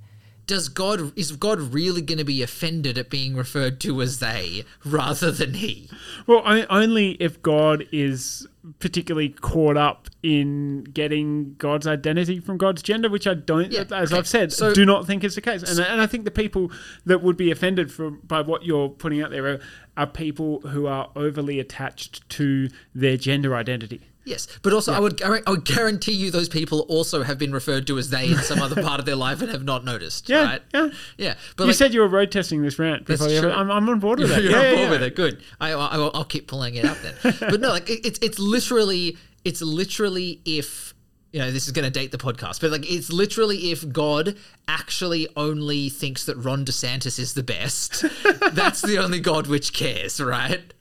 does 0.49 0.69
God 0.69 1.13
is 1.17 1.31
God 1.33 1.61
really 1.61 2.01
going 2.01 2.19
to 2.19 2.25
be 2.25 2.43
offended 2.43 2.99
at 2.99 3.11
being 3.11 3.37
referred 3.37 3.79
to 3.83 4.03
as 4.03 4.19
they 4.19 4.65
rather 4.85 5.31
than 5.31 5.55
he? 5.55 5.89
Well, 6.27 6.43
I, 6.45 6.63
only 6.71 7.13
if 7.21 7.41
God 7.43 7.87
is 7.93 8.49
particularly 8.81 9.29
caught 9.29 9.77
up 9.77 10.09
in 10.23 10.85
getting 10.85 11.55
God's 11.59 11.87
identity 11.87 12.41
from 12.41 12.57
God's 12.57 12.83
gender, 12.83 13.09
which 13.09 13.27
I 13.27 13.35
don't, 13.35 13.71
Yeah, 13.71 13.85
as 13.93 14.11
okay. 14.11 14.19
I've 14.19 14.27
said, 14.27 14.53
So- 14.53 14.75
do 14.75 14.85
not 14.85 15.07
think 15.07 15.23
is 15.23 15.35
the 15.35 15.41
case. 15.41 15.63
And, 15.63 15.79
and 15.79 16.01
I 16.01 16.07
think 16.07 16.25
the 16.25 16.31
people 16.31 16.73
that 17.05 17.23
would 17.23 17.37
be 17.37 17.51
offended 17.51 17.93
from 17.93 18.21
by 18.25 18.41
what 18.41 18.65
you're 18.65 18.89
putting 18.89 19.23
out 19.23 19.31
there 19.31 19.47
are, 19.47 19.61
are 19.97 20.07
people 20.07 20.61
who 20.61 20.87
are 20.87 21.11
overly 21.15 21.61
attached 21.61 22.29
to 22.31 22.69
their 22.95 23.17
gender 23.17 23.55
identity. 23.55 24.01
Yes, 24.29 24.47
but 24.63 24.73
also 24.73 24.93
I 24.93 25.01
would 25.01 25.23
I 25.23 25.41
would 25.51 25.65
guarantee 25.65 26.13
you 26.13 26.31
those 26.31 26.49
people 26.49 26.81
also 26.89 27.23
have 27.23 27.39
been 27.39 27.53
referred 27.53 27.87
to 27.87 27.99
as 27.99 28.11
they 28.11 28.29
in 28.29 28.37
some 28.39 28.61
other 28.61 28.83
part 28.83 29.01
of 29.01 29.07
their 29.07 29.17
life 29.17 29.41
and 29.41 29.51
have 29.51 29.65
not 29.65 29.85
noticed. 29.85 30.29
Yeah, 30.29 30.45
right? 30.45 30.63
yeah. 30.75 30.89
yeah. 31.17 31.35
But 31.57 31.65
you 31.65 31.69
like, 31.69 31.77
said 31.77 31.95
you 31.95 32.01
were 32.01 32.09
road 32.09 32.31
testing 32.31 32.63
this 32.63 32.79
rant. 32.79 33.07
Before 33.07 33.29
you- 33.29 33.41
true. 33.41 33.51
I'm, 33.51 33.71
I'm 33.71 33.89
on 33.89 33.99
board 34.01 34.19
with 34.21 34.29
that. 34.35 34.43
You're 34.43 34.53
yeah, 34.53 34.59
on 34.59 34.63
board 34.65 34.79
yeah. 34.79 34.91
with 34.91 35.03
it. 35.03 35.17
Good. 35.17 35.43
I, 35.61 35.73
I, 35.73 35.97
will- 35.97 36.11
I'll 36.15 36.25
keep 36.25 36.47
pulling 36.47 36.75
it 36.75 36.85
out 36.85 36.99
then. 37.03 37.15
but 37.41 37.61
no, 37.61 37.71
like 37.71 37.89
it, 37.89 38.07
it's 38.07 38.19
it's 38.21 38.39
literally 38.39 39.17
it's 39.45 39.63
literally 39.63 40.41
if 40.45 40.95
you 41.33 41.41
know 41.41 41.51
this 41.51 41.67
is 41.67 41.73
going 41.73 41.85
to 41.85 41.91
date 41.91 42.11
the 42.13 42.19
podcast, 42.19 42.61
but 42.61 42.71
like 42.71 42.91
it's 42.91 43.11
literally 43.11 43.71
if 43.71 43.91
God 43.93 44.37
actually 44.67 45.27
only 45.37 45.89
thinks 45.89 46.25
that 46.27 46.37
Ron 46.37 46.65
DeSantis 46.65 47.19
is 47.19 47.35
the 47.35 47.43
best, 47.43 48.05
that's 48.53 48.83
the 48.83 48.99
only 48.99 49.21
God 49.21 49.47
which 49.47 49.73
cares, 49.73 50.21
right? 50.21 50.75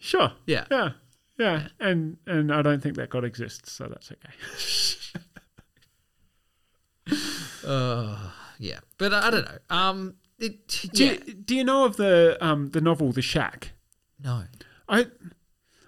Sure. 0.00 0.32
Yeah. 0.46 0.64
Yeah. 0.70 0.90
Yeah, 1.38 1.68
and 1.78 2.16
and 2.26 2.52
I 2.52 2.62
don't 2.62 2.82
think 2.82 2.96
that 2.96 3.10
God 3.10 3.24
exists, 3.24 3.70
so 3.72 3.86
that's 3.86 4.10
okay. 4.12 5.20
Uh, 7.64 8.30
yeah, 8.58 8.78
but 8.96 9.12
I 9.12 9.30
don't 9.30 9.44
know. 9.44 9.58
Um, 9.68 10.14
it, 10.38 10.68
Do 10.92 11.04
yeah, 11.04 11.12
you, 11.26 11.34
do 11.34 11.54
you 11.56 11.64
know 11.64 11.84
of 11.84 11.96
the 11.96 12.38
um 12.40 12.70
the 12.70 12.80
novel 12.80 13.12
The 13.12 13.22
Shack? 13.22 13.72
no. 14.22 14.44
I 14.88 15.06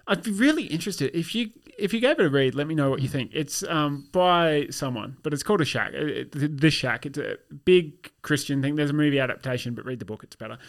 I'd 0.05 0.21
be 0.23 0.31
really 0.31 0.63
interested 0.65 1.15
if 1.15 1.33
you 1.33 1.49
if 1.79 1.91
you 1.93 1.99
gave 1.99 2.19
it 2.19 2.25
a 2.25 2.29
read. 2.29 2.53
Let 2.53 2.67
me 2.67 2.75
know 2.75 2.89
what 2.91 3.01
you 3.01 3.07
think. 3.07 3.31
It's 3.33 3.63
um 3.63 4.09
by 4.11 4.67
someone, 4.69 5.17
but 5.23 5.33
it's 5.33 5.41
called 5.41 5.61
a 5.61 5.65
shack. 5.65 5.93
It, 5.93 6.35
it, 6.35 6.61
the 6.61 6.69
Shack. 6.69 7.05
It's 7.07 7.17
a 7.17 7.37
big 7.65 8.11
Christian 8.21 8.61
thing. 8.61 8.75
There's 8.75 8.91
a 8.91 8.93
movie 8.93 9.19
adaptation, 9.19 9.73
but 9.73 9.85
read 9.85 9.99
the 9.99 10.05
book. 10.05 10.23
It's 10.23 10.35
better. 10.35 10.59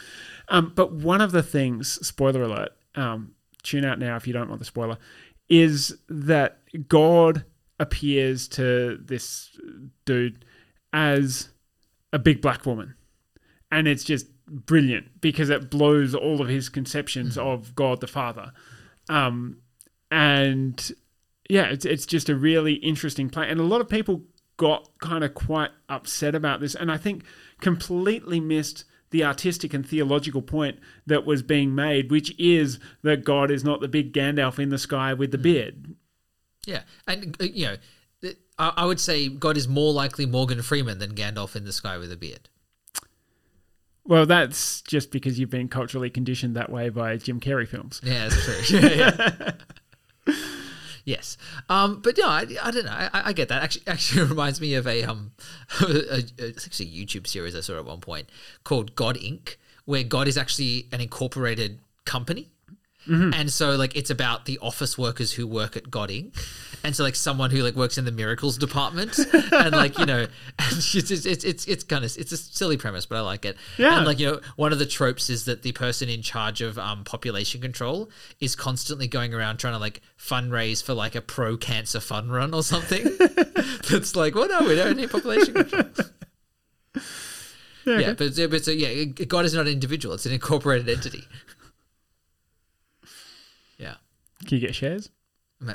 Um, 0.48 0.72
but 0.74 0.92
one 0.92 1.20
of 1.20 1.32
the 1.32 1.42
things, 1.42 1.92
spoiler 2.06 2.42
alert. 2.42 2.70
Um, 2.94 3.32
tune 3.62 3.84
out 3.84 3.98
now 3.98 4.16
if 4.16 4.26
you 4.26 4.32
don't 4.32 4.48
want 4.48 4.58
the 4.58 4.64
spoiler. 4.64 4.98
Is 5.48 5.96
that 6.08 6.58
God 6.88 7.44
appears 7.78 8.48
to 8.48 8.98
this 9.02 9.58
dude 10.04 10.44
as 10.92 11.50
a 12.12 12.18
big 12.18 12.40
black 12.40 12.64
woman 12.64 12.94
and 13.72 13.88
it's 13.88 14.04
just 14.04 14.26
brilliant 14.46 15.20
because 15.20 15.48
it 15.50 15.70
blows 15.70 16.14
all 16.14 16.40
of 16.40 16.48
his 16.48 16.68
conceptions 16.68 17.38
of 17.38 17.74
God 17.74 18.00
the 18.00 18.06
Father. 18.06 18.52
Um, 19.08 19.62
and 20.10 20.92
yeah, 21.48 21.64
it's 21.64 21.86
it's 21.86 22.06
just 22.06 22.28
a 22.28 22.36
really 22.36 22.74
interesting 22.74 23.30
play, 23.30 23.48
and 23.48 23.58
a 23.58 23.64
lot 23.64 23.80
of 23.80 23.88
people 23.88 24.22
got 24.58 24.88
kind 25.00 25.24
of 25.24 25.34
quite 25.34 25.70
upset 25.88 26.34
about 26.34 26.60
this, 26.60 26.74
and 26.74 26.92
I 26.92 26.98
think 26.98 27.24
completely 27.60 28.38
missed 28.38 28.84
the 29.12 29.24
artistic 29.24 29.72
and 29.72 29.86
theological 29.86 30.42
point 30.42 30.78
that 31.06 31.24
was 31.24 31.42
being 31.42 31.74
made, 31.74 32.10
which 32.10 32.36
is 32.38 32.80
that 33.02 33.24
God 33.24 33.50
is 33.50 33.62
not 33.62 33.80
the 33.80 33.88
big 33.88 34.12
Gandalf 34.12 34.58
in 34.58 34.70
the 34.70 34.78
sky 34.78 35.14
with 35.14 35.30
the 35.30 35.38
beard. 35.38 35.94
Yeah, 36.66 36.82
and 37.06 37.36
uh, 37.40 37.44
you 37.44 37.66
know, 37.66 38.32
I, 38.58 38.72
I 38.78 38.86
would 38.86 39.00
say 39.00 39.28
God 39.28 39.56
is 39.56 39.68
more 39.68 39.92
likely 39.92 40.26
Morgan 40.26 40.62
Freeman 40.62 40.98
than 40.98 41.14
Gandalf 41.14 41.54
in 41.54 41.64
the 41.64 41.72
sky 41.72 41.98
with 41.98 42.10
a 42.10 42.16
beard. 42.16 42.48
Well, 44.04 44.26
that's 44.26 44.80
just 44.82 45.12
because 45.12 45.38
you've 45.38 45.50
been 45.50 45.68
culturally 45.68 46.10
conditioned 46.10 46.56
that 46.56 46.70
way 46.70 46.88
by 46.88 47.16
Jim 47.18 47.38
Carrey 47.38 47.68
films. 47.68 48.00
Yeah, 48.02 48.28
that's 48.28 48.66
true. 48.66 48.78
yeah, 48.80 49.12
yeah. 49.20 49.52
yes, 51.04 51.36
um, 51.68 52.00
but 52.00 52.16
no, 52.18 52.26
I, 52.26 52.46
I 52.62 52.70
don't 52.70 52.84
know. 52.84 52.92
I, 52.92 53.10
I 53.12 53.32
get 53.32 53.48
that. 53.48 53.62
Actually, 53.62 53.82
actually, 53.86 54.22
it 54.22 54.28
reminds 54.28 54.60
me 54.60 54.74
of 54.74 54.86
a 54.86 55.04
um, 55.04 55.32
a, 55.80 55.86
a, 55.86 56.22
it's 56.38 56.66
actually 56.66 56.86
a 56.86 57.04
YouTube 57.04 57.26
series 57.26 57.54
I 57.54 57.60
saw 57.60 57.76
at 57.78 57.84
one 57.84 58.00
point 58.00 58.28
called 58.64 58.94
God 58.94 59.16
Inc., 59.16 59.56
where 59.84 60.02
God 60.02 60.28
is 60.28 60.36
actually 60.36 60.88
an 60.92 61.00
incorporated 61.00 61.78
company. 62.04 62.48
And 63.34 63.50
so, 63.50 63.72
like, 63.76 63.96
it's 63.96 64.10
about 64.10 64.44
the 64.44 64.58
office 64.60 64.96
workers 64.96 65.32
who 65.32 65.46
work 65.46 65.76
at 65.76 65.90
God 65.90 66.10
Inc. 66.10 66.34
And 66.84 66.96
so, 66.96 67.02
like, 67.04 67.14
someone 67.14 67.50
who 67.50 67.62
like 67.62 67.74
works 67.74 67.98
in 67.98 68.04
the 68.04 68.12
miracles 68.12 68.58
department, 68.58 69.18
and 69.52 69.72
like, 69.72 69.98
you 69.98 70.06
know, 70.06 70.20
and 70.20 70.30
it's 70.58 70.94
it's 70.94 71.26
it's 71.26 71.44
it's, 71.44 71.66
it's 71.66 71.84
kind 71.84 72.04
of 72.04 72.16
it's 72.16 72.32
a 72.32 72.36
silly 72.36 72.76
premise, 72.76 73.06
but 73.06 73.18
I 73.18 73.20
like 73.20 73.44
it. 73.44 73.56
Yeah. 73.78 73.96
And 73.96 74.06
like, 74.06 74.18
you 74.18 74.26
know, 74.26 74.40
one 74.56 74.72
of 74.72 74.78
the 74.78 74.86
tropes 74.86 75.30
is 75.30 75.44
that 75.44 75.62
the 75.62 75.72
person 75.72 76.08
in 76.08 76.22
charge 76.22 76.60
of 76.60 76.78
um, 76.78 77.04
population 77.04 77.60
control 77.60 78.10
is 78.40 78.56
constantly 78.56 79.06
going 79.08 79.32
around 79.34 79.58
trying 79.58 79.74
to 79.74 79.78
like 79.78 80.00
fundraise 80.18 80.82
for 80.82 80.94
like 80.94 81.14
a 81.14 81.20
pro 81.20 81.56
cancer 81.56 82.00
fun 82.00 82.30
run 82.30 82.54
or 82.54 82.62
something. 82.62 83.04
That's 83.90 84.16
like, 84.16 84.34
well, 84.34 84.48
no, 84.48 84.66
we 84.66 84.74
don't 84.74 84.96
need 84.96 85.10
population 85.10 85.54
control. 85.54 85.84
Yeah, 87.84 87.98
Yeah, 87.98 88.12
but, 88.14 88.34
but 88.50 88.64
so 88.64 88.70
yeah, 88.70 89.04
God 89.04 89.44
is 89.44 89.54
not 89.54 89.66
an 89.66 89.72
individual; 89.72 90.14
it's 90.14 90.26
an 90.26 90.32
incorporated 90.32 90.88
entity. 90.88 91.24
Can 94.46 94.58
you 94.58 94.66
get 94.66 94.74
shares? 94.74 95.10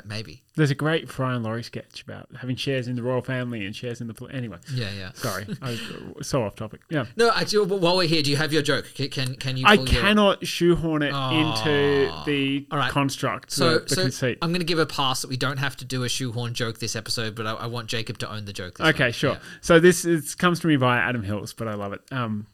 Maybe. 0.04 0.42
There's 0.54 0.70
a 0.70 0.74
great 0.74 1.08
Fry 1.08 1.32
and 1.34 1.42
Laurie 1.42 1.62
sketch 1.62 2.02
about 2.02 2.28
having 2.38 2.56
shares 2.56 2.88
in 2.88 2.96
the 2.96 3.02
royal 3.02 3.22
family 3.22 3.64
and 3.64 3.74
shares 3.74 4.02
in 4.02 4.06
the. 4.06 4.12
Pol- 4.12 4.28
anyway, 4.30 4.58
Yeah, 4.74 4.90
yeah. 4.92 5.12
sorry, 5.14 5.46
I 5.62 5.80
was 6.14 6.26
so 6.28 6.42
off 6.42 6.56
topic. 6.56 6.82
Yeah. 6.90 7.06
No, 7.16 7.30
actually, 7.34 7.64
while 7.74 7.96
we're 7.96 8.06
here, 8.06 8.20
do 8.22 8.30
you 8.30 8.36
have 8.36 8.52
your 8.52 8.60
joke? 8.60 8.84
Can 8.94 9.34
can, 9.36 9.56
you? 9.56 9.64
I 9.66 9.72
your- 9.74 9.86
cannot 9.86 10.46
shoehorn 10.46 11.00
it 11.02 11.14
into 11.14 12.12
the 12.26 12.66
right. 12.70 12.90
construct, 12.90 13.50
So, 13.50 13.78
the, 13.78 13.94
the 13.94 14.12
so. 14.12 14.34
I'm 14.42 14.50
going 14.50 14.60
to 14.60 14.66
give 14.66 14.78
a 14.78 14.84
pass 14.84 15.22
that 15.22 15.28
we 15.28 15.38
don't 15.38 15.56
have 15.58 15.74
to 15.78 15.86
do 15.86 16.02
a 16.04 16.08
shoehorn 16.10 16.52
joke 16.52 16.80
this 16.80 16.94
episode, 16.94 17.34
but 17.34 17.46
I, 17.46 17.54
I 17.54 17.66
want 17.66 17.88
Jacob 17.88 18.18
to 18.18 18.30
own 18.30 18.44
the 18.44 18.52
joke. 18.52 18.76
This 18.76 18.88
Okay, 18.88 19.04
time. 19.04 19.12
sure. 19.12 19.32
Yeah. 19.32 19.38
So 19.62 19.80
this 19.80 20.04
is, 20.04 20.34
comes 20.34 20.60
to 20.60 20.66
me 20.66 20.76
via 20.76 21.00
Adam 21.00 21.22
Hills, 21.22 21.54
but 21.54 21.66
I 21.66 21.72
love 21.72 21.94
it. 21.94 22.02
Um, 22.12 22.46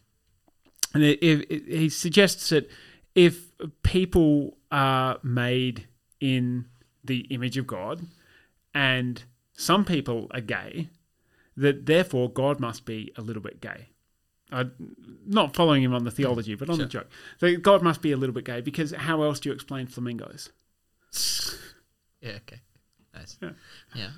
and 0.95 1.03
it, 1.03 1.19
it, 1.21 1.51
it- 1.51 1.77
he 1.79 1.89
suggests 1.89 2.51
that 2.51 2.71
if 3.17 3.41
people 3.83 4.57
are 4.71 5.19
made 5.25 5.89
in 6.25 6.65
the 7.05 7.21
image 7.29 7.59
of 7.59 7.67
God, 7.67 8.01
and 8.73 9.23
some 9.53 9.85
people 9.85 10.27
are 10.31 10.41
gay, 10.41 10.89
that 11.55 11.85
therefore 11.85 12.31
God 12.31 12.59
must 12.59 12.87
be 12.87 13.13
a 13.19 13.21
little 13.21 13.43
bit 13.43 13.61
gay. 13.61 13.89
I'm 14.51 14.73
not 15.27 15.55
following 15.55 15.83
him 15.83 15.93
on 15.93 16.05
the 16.05 16.11
theology, 16.11 16.55
but 16.55 16.71
on 16.71 16.79
the 16.79 16.87
joke. 16.87 17.11
So 17.39 17.55
God 17.59 17.83
must 17.83 18.01
be 18.01 18.13
a 18.13 18.17
little 18.17 18.33
bit 18.33 18.47
gay 18.47 18.63
because 18.63 18.93
how 18.93 19.23
else 19.23 19.39
do 19.39 19.51
you 19.51 19.55
explain 19.55 19.87
flamingos? 19.87 20.49
Yeah. 22.23 22.33
Okay. 22.37 22.61
Nice. 23.15 23.37
Yeah. 23.43 23.51
Yeah. 23.95 24.11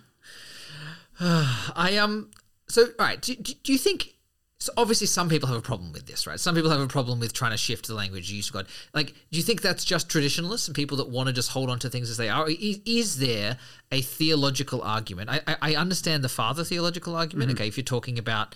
I 1.75 1.97
um. 1.97 2.31
So, 2.69 2.83
all 2.83 3.07
right. 3.07 3.21
Do, 3.21 3.35
do, 3.35 3.53
do 3.63 3.73
you 3.73 3.79
think? 3.79 4.16
So 4.59 4.73
obviously, 4.79 5.07
some 5.07 5.29
people 5.29 5.49
have 5.49 5.59
a 5.59 5.63
problem 5.63 5.93
with 5.93 6.07
this, 6.07 6.27
right? 6.27 6.41
Some 6.41 6.55
people 6.55 6.71
have 6.71 6.81
a 6.81 6.87
problem 6.87 7.21
with 7.21 7.35
trying 7.35 7.51
to 7.51 7.59
shift 7.59 7.87
the 7.87 7.95
language 7.95 8.31
use 8.31 8.49
of 8.49 8.55
God. 8.55 8.67
Like, 8.95 9.09
do 9.31 9.39
you 9.39 9.43
think 9.43 9.61
that's 9.61 9.85
just 9.85 10.09
traditionalists 10.09 10.67
and 10.67 10.75
people 10.75 10.97
that 10.97 11.11
want 11.11 11.27
to 11.27 11.33
just 11.35 11.51
hold 11.51 11.69
on 11.69 11.79
to 11.81 11.91
things 11.91 12.09
as 12.09 12.17
they 12.17 12.31
are? 12.31 12.49
Is, 12.49 12.81
is 12.87 13.19
there 13.19 13.59
a 13.93 14.01
theological 14.01 14.81
argument? 14.81 15.29
I, 15.29 15.41
I, 15.47 15.57
I 15.61 15.75
understand 15.75 16.25
the 16.25 16.31
father 16.31 16.65
theological 16.65 17.15
argument. 17.15 17.51
Mm-hmm. 17.51 17.59
Okay, 17.59 17.69
if 17.69 17.77
you're 17.77 17.85
talking 17.85 18.19
about, 18.19 18.55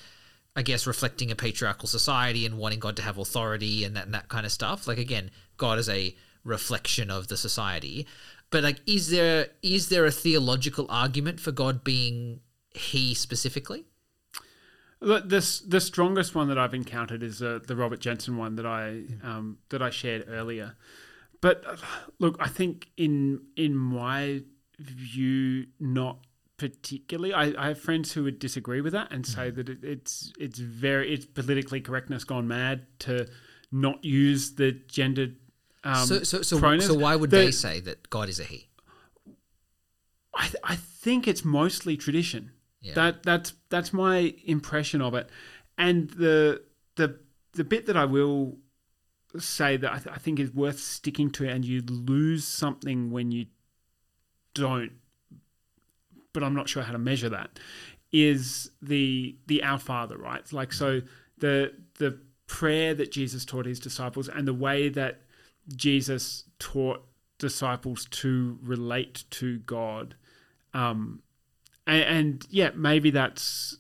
I 0.57 0.63
guess, 0.63 0.87
reflecting 0.87 1.31
a 1.31 1.37
patriarchal 1.37 1.87
society 1.87 2.47
and 2.47 2.57
wanting 2.57 2.79
God 2.79 2.97
to 2.97 3.03
have 3.03 3.19
authority 3.19 3.85
and 3.85 3.95
that 3.97 4.07
and 4.07 4.15
that 4.15 4.29
kind 4.29 4.47
of 4.47 4.53
stuff. 4.53 4.87
Like, 4.87 4.99
again, 4.99 5.31
God 5.59 5.79
is 5.79 5.91
a 5.91 6.17
reflection 6.45 7.11
of 7.11 7.29
the 7.29 7.37
society. 7.37 8.07
But 8.51 8.65
like, 8.65 8.81
is 8.87 9.11
there 9.11 9.49
is 9.63 9.91
there 9.91 10.07
a 10.07 10.11
theological 10.11 10.87
argument 10.89 11.41
for 11.41 11.53
God 11.53 11.85
being 11.85 12.41
He 12.71 13.15
specifically? 13.15 13.85
The, 15.01 15.21
the, 15.21 15.61
the 15.67 15.81
strongest 15.81 16.35
one 16.35 16.49
that 16.49 16.59
I've 16.59 16.75
encountered 16.75 17.23
is 17.23 17.43
uh, 17.43 17.61
the 17.67 17.75
Robert 17.75 18.01
Jenson 18.01 18.37
one 18.37 18.57
that 18.57 18.67
I 18.67 19.05
um, 19.23 19.59
that 19.71 19.81
I 19.81 19.89
shared 19.91 20.27
earlier. 20.29 20.77
But 21.41 21.65
uh, 21.67 21.77
look, 22.19 22.37
I 22.39 22.49
think 22.49 22.89
in 22.99 23.41
in 23.57 23.75
my 23.75 24.43
view, 24.79 25.67
not 25.79 26.19
particularly. 26.59 27.33
I, 27.33 27.55
I 27.57 27.69
have 27.69 27.81
friends 27.81 28.13
who 28.13 28.25
would 28.25 28.39
disagree 28.39 28.83
with 28.83 28.93
that 28.93 29.11
and 29.11 29.25
say 29.27 29.51
that 29.51 29.71
it, 29.71 29.79
it's 29.83 30.33
it's 30.39 30.59
very 30.59 31.15
it's 31.15 31.25
politically 31.25 31.81
correctness 31.81 32.25
gone 32.25 32.47
mad 32.47 32.87
to 33.01 33.27
not 33.73 34.05
use 34.05 34.57
the 34.57 34.73
gendered. 34.73 35.37
Um, 35.83 36.07
so 36.07 36.23
so 36.25 36.43
so, 36.43 36.59
pronouns. 36.59 36.85
so 36.87 36.95
why 36.95 37.17
would 37.17 37.31
The- 37.31 37.39
they 37.39 37.51
say 37.53 37.81
that 37.81 38.11
God 38.11 38.29
is 38.29 38.39
a 38.39 38.45
He? 38.45 38.69
I, 40.35 40.43
th- 40.45 40.63
I 40.63 40.77
think 40.77 41.27
it's 41.27 41.45
mostly 41.45 41.97
tradition. 41.97 42.53
That 42.95 43.23
that's 43.23 43.55
that's 43.69 43.93
my 43.93 44.35
impression 44.45 45.03
of 45.03 45.15
it, 45.15 45.29
and 45.77 46.11
the 46.11 46.63
the 46.97 47.19
the 47.53 47.65
bit 47.65 47.87
that 47.87 47.97
I 47.97 48.05
will 48.05 48.59
say 49.39 49.77
that 49.77 49.93
I, 49.93 49.99
th- 49.99 50.15
I 50.15 50.19
think 50.19 50.41
is 50.41 50.53
worth 50.53 50.81
sticking 50.81 51.31
to, 51.33 51.49
and 51.49 51.65
you 51.65 51.83
lose 51.83 52.45
something 52.45 53.11
when 53.11 53.31
you 53.31 53.47
don't. 54.55 54.93
But 56.33 56.43
I'm 56.43 56.55
not 56.55 56.69
sure 56.69 56.83
how 56.83 56.93
to 56.93 56.99
measure 56.99 57.29
that. 57.29 57.59
Is 58.13 58.71
the 58.83 59.37
the 59.47 59.63
Our 59.63 59.79
Father 59.79 60.17
right? 60.17 60.51
Like 60.53 60.73
so 60.73 61.03
the 61.39 61.73
the 61.99 62.19
prayer 62.47 62.95
that 62.95 63.13
Jesus 63.13 63.45
taught 63.45 63.67
his 63.67 63.79
disciples, 63.79 64.29
and 64.29 64.49
the 64.49 64.55
way 64.55 64.89
that 64.89 65.23
Jesus 65.77 66.45
taught 66.59 67.05
disciples 67.39 68.07
to 68.07 68.59
relate 68.63 69.25
to 69.31 69.59
God. 69.61 70.15
Um, 70.75 71.23
and, 71.91 72.03
and 72.03 72.47
yeah, 72.51 72.71
maybe 72.75 73.11
that's 73.11 73.77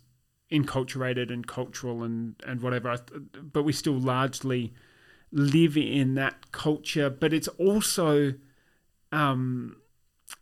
enculturated 0.50 1.32
and 1.32 1.46
cultural 1.46 2.02
and, 2.02 2.34
and 2.44 2.60
whatever, 2.60 2.98
but 3.40 3.62
we 3.62 3.72
still 3.72 3.98
largely 3.98 4.74
live 5.30 5.76
in 5.76 6.14
that 6.14 6.50
culture. 6.50 7.08
But 7.08 7.32
it's 7.32 7.48
also, 7.48 8.34
um, 9.12 9.76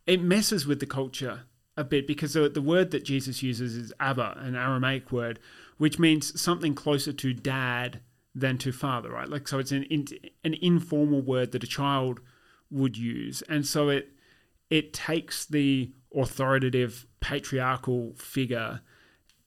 it 0.07 0.21
messes 0.21 0.65
with 0.65 0.79
the 0.79 0.87
culture 0.87 1.43
a 1.77 1.83
bit 1.83 2.07
because 2.07 2.33
the, 2.33 2.49
the 2.49 2.61
word 2.61 2.89
that 2.91 3.05
Jesus 3.05 3.43
uses 3.43 3.75
is 3.75 3.93
Abba, 3.99 4.37
an 4.39 4.55
Aramaic 4.55 5.11
word, 5.11 5.39
which 5.77 5.99
means 5.99 6.39
something 6.41 6.73
closer 6.73 7.13
to 7.13 7.33
dad 7.33 8.01
than 8.33 8.57
to 8.57 8.71
father, 8.71 9.11
right? 9.11 9.29
Like, 9.29 9.47
so 9.47 9.59
it's 9.59 9.71
an, 9.71 9.83
in, 9.83 10.07
an 10.43 10.55
informal 10.55 11.21
word 11.21 11.51
that 11.51 11.63
a 11.63 11.67
child 11.67 12.19
would 12.71 12.97
use. 12.97 13.43
And 13.43 13.65
so 13.65 13.89
it, 13.89 14.09
it 14.71 14.91
takes 14.91 15.45
the 15.45 15.91
authoritative 16.15 17.05
patriarchal 17.19 18.13
figure 18.17 18.81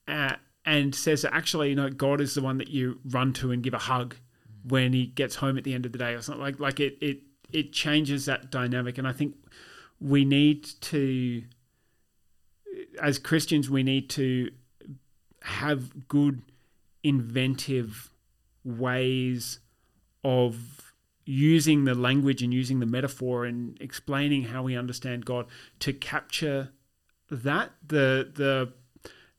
uh, 0.09 0.37
and 0.65 0.95
says 0.95 1.23
that 1.23 1.35
actually, 1.35 1.71
you 1.71 1.75
know, 1.75 1.91
God 1.91 2.21
is 2.21 2.35
the 2.35 2.43
one 2.43 2.59
that 2.59 2.69
you 2.69 3.01
run 3.05 3.33
to 3.35 3.51
and 3.51 3.63
give 3.63 3.75
a 3.75 3.79
hug 3.79 4.17
when 4.65 4.93
he 4.93 5.07
gets 5.07 5.37
home 5.37 5.59
at 5.59 5.65
the 5.65 5.75
end 5.75 5.87
of 5.87 5.93
the 5.93 5.99
day 5.99 6.13
or 6.13 6.23
something. 6.23 6.43
Like 6.43 6.61
like 6.61 6.81
it 6.81 6.97
it 7.01 7.21
it 7.53 7.73
changes 7.73 8.27
that 8.27 8.51
dynamic. 8.51 8.99
And 8.99 9.07
I 9.07 9.13
think 9.13 9.35
we 10.01 10.25
need 10.25 10.65
to, 10.81 11.43
as 13.01 13.19
Christians, 13.19 13.69
we 13.71 13.83
need 13.83 14.11
to 14.11 14.51
have 15.43 16.09
good, 16.09 16.43
inventive 17.03 18.11
ways 18.65 19.59
of 20.25 20.92
using 21.25 21.85
the 21.85 21.95
language 21.95 22.43
and 22.43 22.53
using 22.53 22.81
the 22.81 22.87
metaphor 22.87 23.45
and 23.45 23.77
explaining 23.81 24.45
how 24.45 24.63
we 24.63 24.77
understand 24.77 25.25
God 25.25 25.47
to 25.81 25.93
capture 25.93 26.71
that 27.31 27.71
the 27.87 28.31
the 28.35 28.73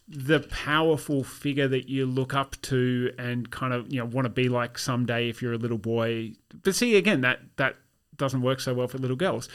the 0.08 0.42
powerful 0.42 1.24
figure 1.24 1.68
that 1.68 1.90
you 1.90 2.06
look 2.06 2.34
up 2.34 2.60
to 2.62 3.14
and 3.18 3.50
kind 3.52 3.74
of 3.74 3.92
you 3.92 4.00
know 4.00 4.06
want 4.06 4.26
to 4.26 4.30
be 4.30 4.50
like 4.50 4.78
someday 4.78 5.30
if 5.30 5.42
you're 5.42 5.54
a 5.54 5.58
little 5.58 5.78
boy. 5.78 6.34
But 6.64 6.76
see 6.76 6.96
again 6.96 7.22
that 7.22 7.40
that 7.58 7.76
doesn't 8.18 8.42
work 8.42 8.60
so 8.60 8.74
well 8.74 8.88
for 8.88 8.98
little 8.98 9.16
girls. 9.16 9.50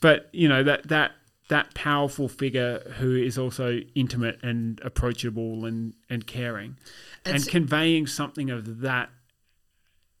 But 0.00 0.28
you 0.32 0.48
know 0.48 0.62
that 0.62 0.88
that 0.88 1.12
that 1.48 1.74
powerful 1.74 2.28
figure 2.28 2.80
who 2.98 3.16
is 3.16 3.36
also 3.36 3.80
intimate 3.94 4.38
and 4.42 4.80
approachable 4.82 5.64
and 5.64 5.94
and 6.08 6.26
caring 6.26 6.76
and, 7.24 7.36
and 7.36 7.48
conveying 7.48 8.06
something 8.06 8.50
of 8.50 8.80
that 8.80 9.10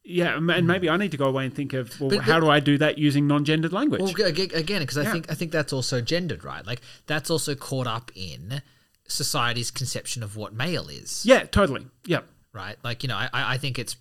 yeah, 0.04 0.36
and 0.36 0.66
maybe 0.66 0.86
hmm. 0.86 0.92
I 0.92 0.96
need 0.98 1.10
to 1.12 1.16
go 1.16 1.24
away 1.24 1.46
and 1.46 1.54
think 1.54 1.72
of 1.72 1.98
well, 1.98 2.10
but, 2.10 2.20
how 2.20 2.38
do 2.38 2.50
I 2.50 2.60
do 2.60 2.76
that 2.78 2.98
using 2.98 3.26
non-gendered 3.26 3.72
language? 3.72 4.00
Well, 4.00 4.26
again, 4.26 4.80
because 4.80 4.98
I 4.98 5.02
yeah. 5.02 5.12
think 5.12 5.30
I 5.30 5.34
think 5.34 5.50
that's 5.50 5.72
also 5.72 6.00
gendered, 6.02 6.44
right? 6.44 6.64
Like 6.66 6.82
that's 7.06 7.30
also 7.30 7.54
caught 7.54 7.86
up 7.86 8.12
in 8.14 8.62
society's 9.08 9.70
conception 9.70 10.22
of 10.22 10.36
what 10.36 10.52
male 10.52 10.88
is. 10.88 11.24
Yeah, 11.24 11.44
totally. 11.44 11.86
Yeah, 12.04 12.20
right. 12.52 12.76
Like 12.84 13.02
you 13.02 13.08
know, 13.08 13.16
I 13.16 13.28
I 13.32 13.58
think 13.58 13.78
it's 13.78 13.96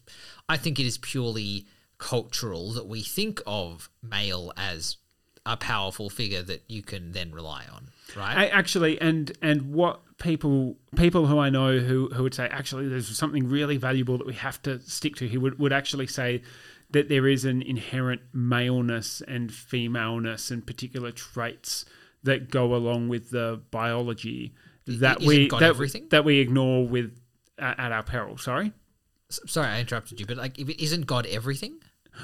I 0.50 0.58
think 0.58 0.78
it 0.78 0.86
is 0.86 0.98
purely 0.98 1.68
cultural 1.98 2.74
that 2.74 2.86
we 2.86 3.02
think 3.02 3.42
of 3.48 3.90
male 4.02 4.52
as 4.58 4.98
a 5.46 5.58
powerful 5.58 6.10
figure 6.10 6.42
that 6.42 6.64
you 6.68 6.82
can 6.82 7.12
then 7.12 7.32
rely 7.32 7.66
on, 7.74 7.90
right? 8.16 8.38
I, 8.38 8.48
actually, 8.48 9.00
and 9.02 9.32
and 9.42 9.74
what 9.74 10.02
people 10.18 10.78
people 10.96 11.28
who 11.28 11.38
I 11.40 11.50
know 11.50 11.80
who 11.80 12.10
who 12.14 12.24
would 12.24 12.34
say 12.34 12.48
actually 12.48 12.88
there's 12.88 13.16
something 13.18 13.48
really 13.50 13.78
valuable 13.78 14.18
that 14.18 14.28
we 14.28 14.34
have 14.34 14.62
to 14.64 14.80
stick 14.80 15.16
to. 15.18 15.28
He 15.28 15.38
would 15.38 15.60
would 15.60 15.74
actually 15.74 16.08
say 16.08 16.42
that 16.92 17.10
there 17.10 17.28
is 17.28 17.44
an 17.44 17.62
inherent 17.62 18.22
maleness 18.34 19.22
and 19.28 19.52
femaleness 19.52 20.52
and 20.52 20.66
particular 20.66 21.12
traits 21.12 21.86
that 22.24 22.50
go 22.50 22.74
along 22.76 23.10
with 23.10 23.32
the 23.32 23.60
biology 23.72 24.54
that 24.86 25.18
Isn't 25.18 25.28
we 25.28 25.50
that, 25.50 25.62
everything? 25.64 26.08
that 26.12 26.24
we 26.24 26.40
ignore 26.40 26.88
with 26.88 27.20
at, 27.58 27.80
at 27.80 27.92
our 27.92 28.04
peril. 28.04 28.38
Sorry. 28.38 28.72
Sorry, 29.30 29.68
I 29.68 29.80
interrupted 29.80 30.20
you, 30.20 30.26
but 30.26 30.38
like, 30.38 30.60
isn't 30.60 31.08
God 31.08 31.26
everything? 31.26 31.80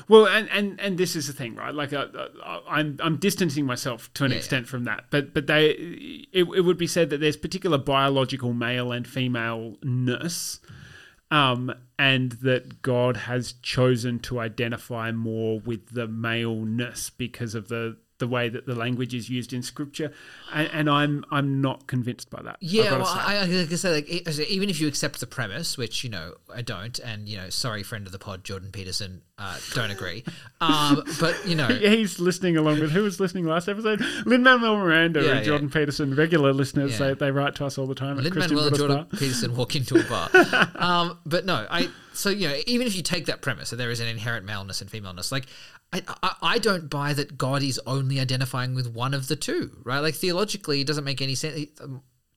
Well, 0.08 0.28
and, 0.28 0.50
and, 0.50 0.80
and 0.80 0.98
this 0.98 1.16
is 1.16 1.28
the 1.28 1.34
thing, 1.34 1.56
right? 1.56 1.74
Like, 1.74 1.94
uh, 1.94 2.08
uh, 2.44 2.60
I'm 2.68 2.98
I'm 3.02 3.18
distancing 3.18 3.66
myself 3.66 4.14
to 4.16 4.26
an 4.26 4.32
Yeah, 4.32 4.38
extent 4.38 4.68
from 4.68 4.84
that, 4.84 5.06
but 5.10 5.34
but 5.34 5.48
they 5.48 5.70
it, 6.32 6.48
it 6.56 6.62
would 6.62 6.78
be 6.78 6.88
said 6.88 7.10
that 7.10 7.20
there's 7.20 7.38
particular 7.38 7.78
biological 7.78 8.54
male 8.54 8.92
and 8.92 9.08
femaleness, 9.08 10.60
um, 11.32 11.74
and 11.98 12.34
that 12.34 12.82
God 12.82 13.18
has 13.18 13.54
chosen 13.54 14.20
to 14.20 14.40
identify 14.40 15.12
more 15.12 15.60
with 15.60 15.94
the 15.94 16.08
male 16.08 16.56
maleness 16.56 17.10
because 17.10 17.56
of 17.56 17.68
the 17.68 17.98
the 18.20 18.28
way 18.28 18.50
that 18.50 18.66
the 18.66 18.76
language 18.76 19.14
is 19.14 19.30
used 19.30 19.54
in 19.54 19.64
scripture, 19.64 20.12
and, 20.54 20.70
and 20.74 20.90
I'm 20.90 21.26
I'm 21.32 21.62
not 21.62 21.88
convinced 21.88 22.30
by 22.30 22.42
that. 22.44 22.58
Yeah, 22.60 22.92
well. 22.92 23.06
I, 23.06 23.38
I, 23.38 23.46
like 23.46 23.72
I 23.72 23.76
say, 23.76 23.92
like, 23.92 24.28
I 24.28 24.44
even 24.44 24.70
if 24.70 24.80
you 24.80 24.88
accept 24.88 25.20
the 25.20 25.28
premise, 25.28 25.78
which 25.78 26.04
you 26.04 26.10
know 26.10 26.36
I 26.54 26.62
don't, 26.62 27.00
and 27.00 27.28
you 27.28 27.38
know, 27.38 27.50
sorry, 27.50 27.82
friend 27.82 28.06
of 28.06 28.12
the 28.12 28.20
pod, 28.20 28.44
Jordan 28.44 28.72
Peterson, 28.72 29.22
uh, 29.40 29.58
don't 29.74 29.90
agree. 29.90 30.24
Um, 30.60 31.04
but 31.20 31.48
you 31.48 31.56
know, 31.56 31.68
He's 31.90 32.20
listening 32.20 32.58
along 32.58 32.82
with 32.82 32.92
who 32.92 33.04
was 33.04 33.20
listening 33.20 33.46
last 33.46 33.70
episode? 33.70 34.02
Lin 34.26 34.44
Manuel 34.44 34.78
Miranda 34.78 35.24
Yeah, 35.24 35.32
and 35.38 35.46
Jordan 35.46 35.70
Peterson, 35.70 36.14
regular 36.14 36.52
listeners. 36.52 37.00
Yeah. 37.00 37.10
They, 37.10 37.14
they 37.14 37.32
write 37.32 37.56
to 37.56 37.66
us 37.66 37.78
all 37.78 37.88
the 37.88 37.96
time. 37.96 38.18
Lin 38.18 38.38
Manuel 38.38 38.68
and 38.68 38.76
Jordan 38.76 38.98
Bar. 38.98 39.06
Peterson 39.18 39.56
walk 39.56 39.76
into 39.76 39.98
a 39.98 40.04
bar. 40.04 40.30
um, 40.76 41.18
but 41.26 41.46
no, 41.46 41.66
I 41.70 41.90
so 42.14 42.30
you 42.30 42.50
know 42.50 42.58
even 42.68 42.86
if 42.86 42.96
you 42.96 43.02
take 43.02 43.28
that 43.28 43.42
premise 43.42 43.70
that 43.70 43.78
there 43.78 43.92
is 43.92 44.02
an 44.02 44.08
inherent 44.08 44.46
maleness 44.46 44.82
and 44.82 44.92
femaleness, 44.92 45.32
like 45.32 45.46
I, 45.94 46.02
I 46.22 46.36
I 46.42 46.58
don't 46.60 46.90
buy 46.90 47.14
that 47.14 47.38
God 47.38 47.64
is 47.64 47.80
only 47.88 48.20
identifying 48.20 48.76
with 48.76 48.94
one 48.94 49.14
of 49.14 49.30
the 49.30 49.38
two, 49.38 49.78
right? 49.84 50.00
Like 50.00 50.16
theologically, 50.16 50.82
it 50.82 50.88
doesn't 50.88 51.06
make 51.06 51.22
any 51.22 51.36
sense. 51.36 51.68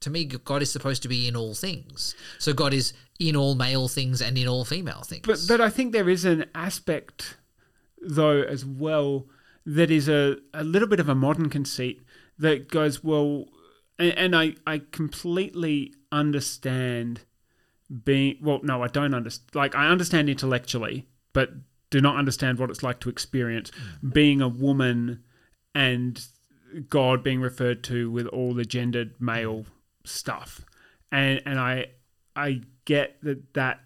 To 0.03 0.11
me, 0.11 0.25
God 0.25 0.63
is 0.63 0.71
supposed 0.71 1.03
to 1.03 1.09
be 1.09 1.27
in 1.27 1.37
all 1.37 1.55
things. 1.55 2.15
So 2.39 2.53
God 2.53 2.75
is 2.75 2.93
in 3.19 3.37
all 3.37 3.55
male 3.55 3.89
things 3.89 4.21
and 4.21 4.37
in 4.37 4.49
all 4.49 4.65
female 4.65 5.03
things. 5.03 5.27
But 5.27 5.41
but 5.49 5.61
I 5.61 5.71
think 5.71 5.93
there 5.93 6.09
is 6.09 6.25
an 6.25 6.47
aspect 6.55 7.37
though 8.01 8.43
as 8.43 8.65
well 8.65 9.27
that 9.65 9.91
is 9.91 10.09
a, 10.09 10.37
a 10.53 10.65
little 10.65 10.89
bit 10.89 11.01
of 11.01 11.09
a 11.09 11.15
modern 11.15 11.49
conceit 11.49 12.03
that 12.39 12.69
goes 12.69 13.05
well 13.05 13.47
and, 13.99 14.13
and 14.19 14.37
I, 14.37 14.57
I 14.67 14.83
completely 14.91 15.95
understand 16.11 17.21
being 18.05 18.39
well 18.43 18.61
no 18.63 18.83
I 18.83 18.89
don't 18.89 19.15
understand 19.15 19.55
like 19.55 19.75
I 19.75 19.89
understand 19.89 20.29
intellectually 20.29 21.07
but 21.33 21.51
do 21.91 22.01
not 22.01 22.17
understand 22.17 22.59
what 22.59 22.71
it's 22.71 22.83
like 22.83 23.01
to 23.01 23.09
experience 23.09 23.71
mm. 23.71 24.13
being 24.13 24.41
a 24.41 24.49
woman 24.49 25.23
and 25.75 26.27
God 26.89 27.23
being 27.23 27.41
referred 27.41 27.85
to 27.85 28.11
with 28.11 28.27
all 28.27 28.55
the 28.55 28.65
gendered 28.65 29.21
male 29.21 29.67
stuff 30.05 30.65
and 31.11 31.43
and 31.45 31.61
I 31.61 31.87
I 32.35 32.63
get 32.85 33.23
that 33.23 33.55
that 33.55 33.81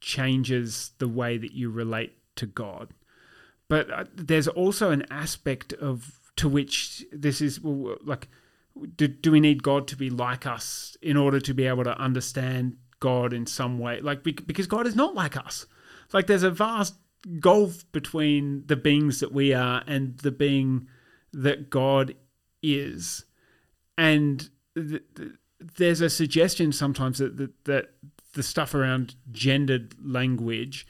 changes 0.00 0.90
the 0.98 1.08
way 1.08 1.38
that 1.38 1.52
you 1.52 1.70
relate 1.70 2.12
to 2.36 2.46
God. 2.46 2.90
But 3.68 3.90
uh, 3.90 4.04
there's 4.14 4.48
also 4.48 4.90
an 4.90 5.06
aspect 5.10 5.72
of 5.72 6.20
to 6.36 6.48
which 6.48 7.06
this 7.10 7.40
is 7.40 7.60
like, 7.62 8.28
do, 8.96 9.08
do 9.08 9.30
we 9.30 9.40
need 9.40 9.62
God 9.62 9.88
to 9.88 9.96
be 9.96 10.10
like 10.10 10.46
us 10.46 10.96
in 11.00 11.16
order 11.16 11.40
to 11.40 11.54
be 11.54 11.66
able 11.66 11.84
to 11.84 11.98
understand 11.98 12.76
God 13.00 13.32
in 13.32 13.46
some 13.46 13.78
way? 13.78 14.00
Like, 14.00 14.22
because 14.22 14.66
God 14.66 14.86
is 14.86 14.96
not 14.96 15.14
like 15.14 15.36
us. 15.36 15.66
Like, 16.12 16.26
there's 16.26 16.42
a 16.42 16.50
vast 16.50 16.96
gulf 17.40 17.90
between 17.92 18.64
the 18.66 18.76
beings 18.76 19.20
that 19.20 19.32
we 19.32 19.54
are 19.54 19.82
and 19.86 20.18
the 20.18 20.32
being 20.32 20.88
that 21.32 21.70
God 21.70 22.14
is. 22.62 23.24
And 23.96 24.50
th- 24.74 25.02
th- 25.16 25.32
there's 25.76 26.00
a 26.00 26.10
suggestion 26.10 26.72
sometimes 26.72 27.18
that, 27.18 27.36
that, 27.36 27.64
that 27.64 27.90
the 28.34 28.42
stuff 28.42 28.74
around 28.74 29.14
gendered 29.30 29.94
language 30.04 30.86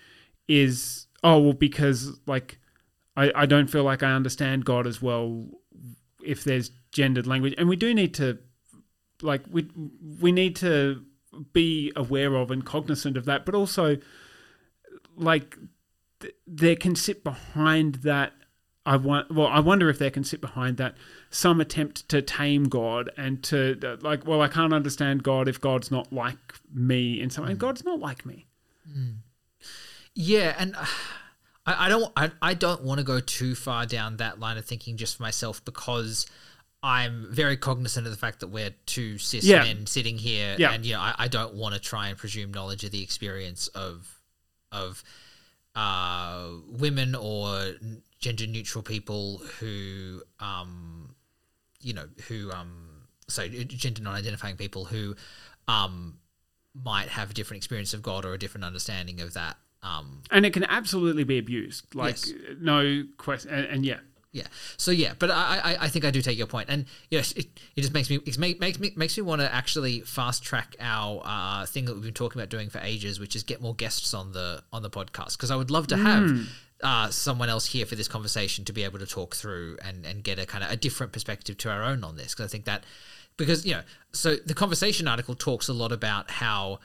is 0.49 1.07
oh 1.23 1.39
well 1.39 1.53
because 1.53 2.19
like 2.27 2.59
I, 3.17 3.31
I 3.35 3.47
don't 3.47 3.69
feel 3.69 3.85
like 3.85 4.03
I 4.03 4.13
understand 4.13 4.65
God 4.65 4.87
as 4.87 5.01
well 5.01 5.47
if 6.25 6.43
there's 6.43 6.71
gendered 6.91 7.27
language. 7.27 7.55
And 7.57 7.69
we 7.69 7.77
do 7.77 7.95
need 7.95 8.15
to 8.15 8.39
like 9.23 9.43
we 9.51 9.69
we 10.21 10.33
need 10.33 10.57
to 10.57 11.03
be 11.53 11.93
aware 11.97 12.35
of 12.35 12.51
and 12.51 12.65
cognizant 12.65 13.17
of 13.17 13.25
that 13.25 13.45
but 13.45 13.55
also 13.55 13.97
like 15.17 15.57
th- 16.21 16.35
there 16.47 16.77
can 16.77 16.95
sit 16.95 17.25
behind 17.25 17.97
that 17.97 18.33
I 18.87 18.97
want 18.97 19.31
well 19.33 19.47
I 19.47 19.61
wonder 19.61 19.89
if 19.89 19.99
there 19.99 20.11
can 20.11 20.25
sit 20.25 20.41
behind 20.41 20.77
that 20.77 20.95
some 21.31 21.61
attempt 21.61 22.09
to 22.11 22.21
tame 22.21 22.65
God 22.65 23.11
and 23.17 23.43
to 23.45 23.79
uh, 23.83 23.97
like 24.03 24.27
well 24.27 24.41
I 24.43 24.49
can't 24.49 24.73
understand 24.75 25.23
God 25.23 25.49
if 25.49 25.61
God's 25.61 25.91
not 25.91 26.13
like 26.13 26.55
me 26.73 27.21
in 27.21 27.31
some 27.31 27.45
and 27.45 27.59
God's 27.59 27.85
not 27.85 27.99
like 28.01 28.27
me 28.27 28.47
Yeah, 30.15 30.55
and 30.59 30.77
uh, 30.77 30.85
I, 31.67 31.87
I 31.87 31.89
don't 31.89 32.13
I, 32.17 32.31
I 32.43 32.55
don't 32.55 32.83
want 32.83 32.99
to 32.99 33.05
go 33.05 33.21
too 33.21 33.55
far 33.55 33.87
down 33.87 34.19
that 34.19 34.39
line 34.39 34.59
of 34.59 34.65
thinking 34.65 34.97
just 34.97 35.17
for 35.17 35.23
myself 35.23 35.65
because 35.65 36.27
I'm 36.83 37.29
very 37.31 37.57
cognizant 37.57 38.07
of 38.07 38.13
the 38.13 38.19
fact 38.19 38.41
that 38.41 38.49
we're 38.49 38.75
two 38.85 39.17
cis 39.17 39.45
Yeah. 39.45 39.63
men 39.65 39.87
sitting 39.87 40.19
here, 40.19 40.57
Yeah. 40.59 40.73
and 40.73 40.85
you 40.85 40.93
know 40.93 41.01
I, 41.01 41.15
I 41.19 41.29
don't 41.29 41.55
want 41.55 41.75
to 41.75 41.81
try 41.81 42.09
and 42.09 42.19
presume 42.19 42.53
knowledge 42.53 42.85
of 42.85 42.91
the 42.91 43.03
experience 43.03 43.69
of 43.69 44.21
of 44.71 45.03
uh, 45.75 46.51
women 46.69 47.15
or 47.15 47.73
gender 48.25 48.47
neutral 48.47 48.83
people 48.83 49.39
who 49.61 50.23
um 50.41 51.15
you 51.81 51.93
know 51.93 52.07
who 52.29 52.51
um 52.53 52.73
so 53.29 53.47
gender 53.49 54.03
non-identifying 54.03 54.57
people 54.57 54.83
who 54.87 55.15
um 55.69 56.19
might 56.75 57.09
have 57.09 57.31
a 57.31 57.35
different 57.35 57.59
experience 57.59 57.93
of 57.95 58.01
God 58.03 58.25
or 58.25 58.33
a 58.33 58.39
different 58.39 58.65
understanding 58.65 59.21
of 59.21 59.35
that 59.35 59.57
um 59.83 60.23
and 60.31 60.47
it 60.47 60.53
can 60.55 60.65
absolutely 60.65 61.25
be 61.25 61.39
abused 61.39 61.95
like 61.95 62.17
Yes. 62.27 62.33
no 62.61 63.05
question 63.19 63.51
and, 63.57 63.67
and 63.67 63.87
yeah 63.87 64.01
Yeah. 64.33 64.49
So 64.85 64.91
yeah, 64.91 65.13
but 65.21 65.31
I, 65.31 65.61
I, 65.71 65.73
I 65.87 65.89
think 65.93 66.05
I 66.05 66.11
do 66.11 66.21
take 66.21 66.37
your 66.43 66.49
point, 66.49 66.69
and 66.69 66.87
yes, 67.09 67.31
it, 67.41 67.47
it 67.77 67.83
just 67.83 67.95
makes 67.95 68.11
me 68.11 68.17
it 68.27 68.37
make, 68.37 68.59
makes 68.59 68.79
me 68.81 68.89
makes 68.97 69.17
me 69.17 69.23
want 69.23 69.41
to 69.43 69.49
actually 69.61 70.01
fast 70.01 70.43
track 70.43 70.75
our 70.81 71.23
uh, 71.25 71.67
thing 71.73 71.85
that 71.87 71.95
we've 71.95 72.03
been 72.11 72.21
talking 72.23 72.41
about 72.41 72.51
doing 72.51 72.69
for 72.69 72.81
ages, 72.83 73.21
which 73.21 73.37
is 73.37 73.45
get 73.45 73.61
more 73.63 73.77
guests 73.77 74.13
on 74.13 74.33
the 74.33 74.49
on 74.73 74.83
the 74.83 74.91
podcast 74.91 75.33
because 75.37 75.53
I 75.53 75.57
would 75.61 75.71
love 75.71 75.87
to 75.95 75.97
have. 76.09 76.27
Uh, 76.83 77.09
someone 77.09 77.49
else 77.49 77.67
here 77.67 77.87
for 77.87 77.95
this 77.95 78.09
conversation 78.09 78.65
to 78.65 78.73
be 78.73 78.85
able 78.85 78.99
to 78.99 79.07
talk 79.07 79.35
through 79.35 79.79
and, 79.83 80.05
and 80.05 80.23
get 80.23 80.39
a 80.39 80.45
kind 80.45 80.63
of 80.63 80.71
a 80.71 80.77
different 80.77 81.13
perspective 81.13 81.57
to 81.57 81.71
our 81.71 81.83
own 81.83 82.05
on 82.05 82.17
this 82.17 82.35
because 82.35 82.45
I 82.45 82.49
think 82.49 82.65
that 82.65 82.85
because 83.37 83.65
you 83.65 83.73
know 83.73 83.83
so 84.13 84.37
the 84.37 84.55
conversation 84.55 85.09
article 85.09 85.35
talks 85.35 85.69
a 85.69 85.73
lot 85.73 85.93
about 85.93 86.31
how 86.31 86.81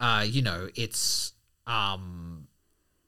uh, 0.00 0.24
you 0.26 0.42
know 0.42 0.68
it's 0.74 1.34
um, 1.66 2.48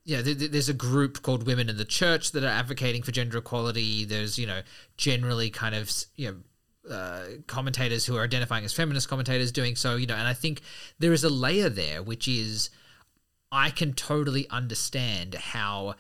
you 0.05 0.17
know, 0.17 0.23
th- 0.23 0.39
th- 0.39 0.51
there's 0.51 0.69
a 0.69 0.75
group 0.75 1.23
called 1.23 1.47
Women 1.47 1.69
in 1.69 1.77
the 1.77 1.85
Church 1.85 2.33
that 2.33 2.45
are 2.45 2.49
advocating 2.49 3.03
for 3.03 3.13
gender 3.13 3.39
equality. 3.39 4.05
There's, 4.05 4.39
you 4.39 4.47
know, 4.47 4.63
generally 4.97 5.51
kind 5.51 5.75
of, 5.75 5.91
you 6.17 6.29
know, 6.29 6.37
uh, 6.93 7.25
commentators 7.47 8.07
who 8.07 8.17
are 8.17 8.25
identifying 8.25 8.65
as 8.65 8.73
feminist 8.73 9.09
commentators 9.09 9.53
doing 9.53 9.77
so, 9.77 9.97
you 9.97 10.07
know, 10.07 10.15
and 10.15 10.27
I 10.27 10.35
think 10.35 10.63
there 10.99 11.13
is 11.13 11.23
a 11.23 11.29
layer 11.29 11.69
there 11.69 12.03
which 12.03 12.27
is 12.27 12.71
I 13.53 13.71
can 13.71 13.93
totally 13.93 14.49
understand 14.49 15.35
how 15.35 15.95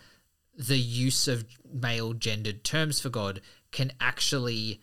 the 0.68 0.78
use 0.78 1.26
of 1.28 1.44
male 1.72 2.12
gendered 2.12 2.64
terms 2.64 3.00
for 3.00 3.08
God 3.08 3.40
can 3.72 3.92
actually 4.00 4.80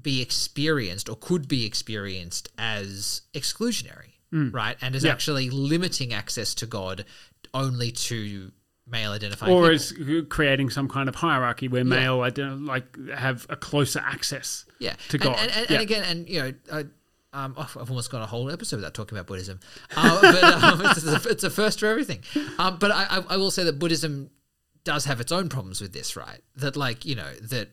be 0.00 0.22
experienced 0.22 1.08
or 1.08 1.16
could 1.16 1.46
be 1.48 1.66
experienced 1.66 2.48
as 2.56 3.22
exclusionary, 3.34 4.12
right? 4.32 4.76
And 4.80 4.94
is 4.94 5.04
Yeah. 5.04 5.12
actually 5.12 5.50
limiting 5.50 6.12
access 6.14 6.54
to 6.56 6.66
God 6.66 7.04
only 7.52 7.90
to 7.92 8.52
male 8.86 9.12
identifying 9.12 9.52
or 9.52 9.70
people. 9.70 9.74
as 9.74 10.26
creating 10.28 10.70
some 10.70 10.88
kind 10.88 11.08
of 11.08 11.14
hierarchy 11.16 11.68
where 11.68 11.84
male 11.84 12.18
ident- 12.20 12.66
like 12.66 12.96
have 13.14 13.46
a 13.50 13.56
closer 13.56 14.00
access 14.00 14.64
yeah. 14.78 14.94
to 15.10 15.16
And- 15.16 15.22
God. 15.22 15.38
And, 15.38 15.50
and, 15.52 15.66
Yeah. 15.70 15.74
and 15.76 15.82
again, 15.82 16.04
and 16.04 16.28
you 16.28 16.40
know, 16.42 16.52
I, 16.72 16.84
um, 17.34 17.54
oh, 17.56 17.70
I've 17.80 17.90
almost 17.90 18.10
got 18.10 18.22
a 18.22 18.26
whole 18.26 18.50
episode 18.50 18.76
without 18.76 18.94
talking 18.94 19.16
about 19.16 19.26
Buddhism, 19.26 19.60
uh, 19.96 20.20
but 20.20 20.44
um, 20.64 20.82
it's, 20.86 21.04
a, 21.26 21.28
it's 21.28 21.44
a 21.44 21.50
first 21.50 21.80
for 21.80 21.86
everything. 21.86 22.20
Um, 22.58 22.78
but 22.78 22.90
I, 22.90 23.22
I 23.28 23.36
will 23.36 23.50
say 23.50 23.64
that 23.64 23.78
Buddhism 23.78 24.30
does 24.84 25.04
have 25.04 25.20
its 25.20 25.32
own 25.32 25.48
problems 25.48 25.80
with 25.80 25.92
this, 25.92 26.16
right? 26.16 26.40
That 26.56 26.76
like 26.76 27.04
you 27.04 27.14
know 27.14 27.32
that 27.50 27.68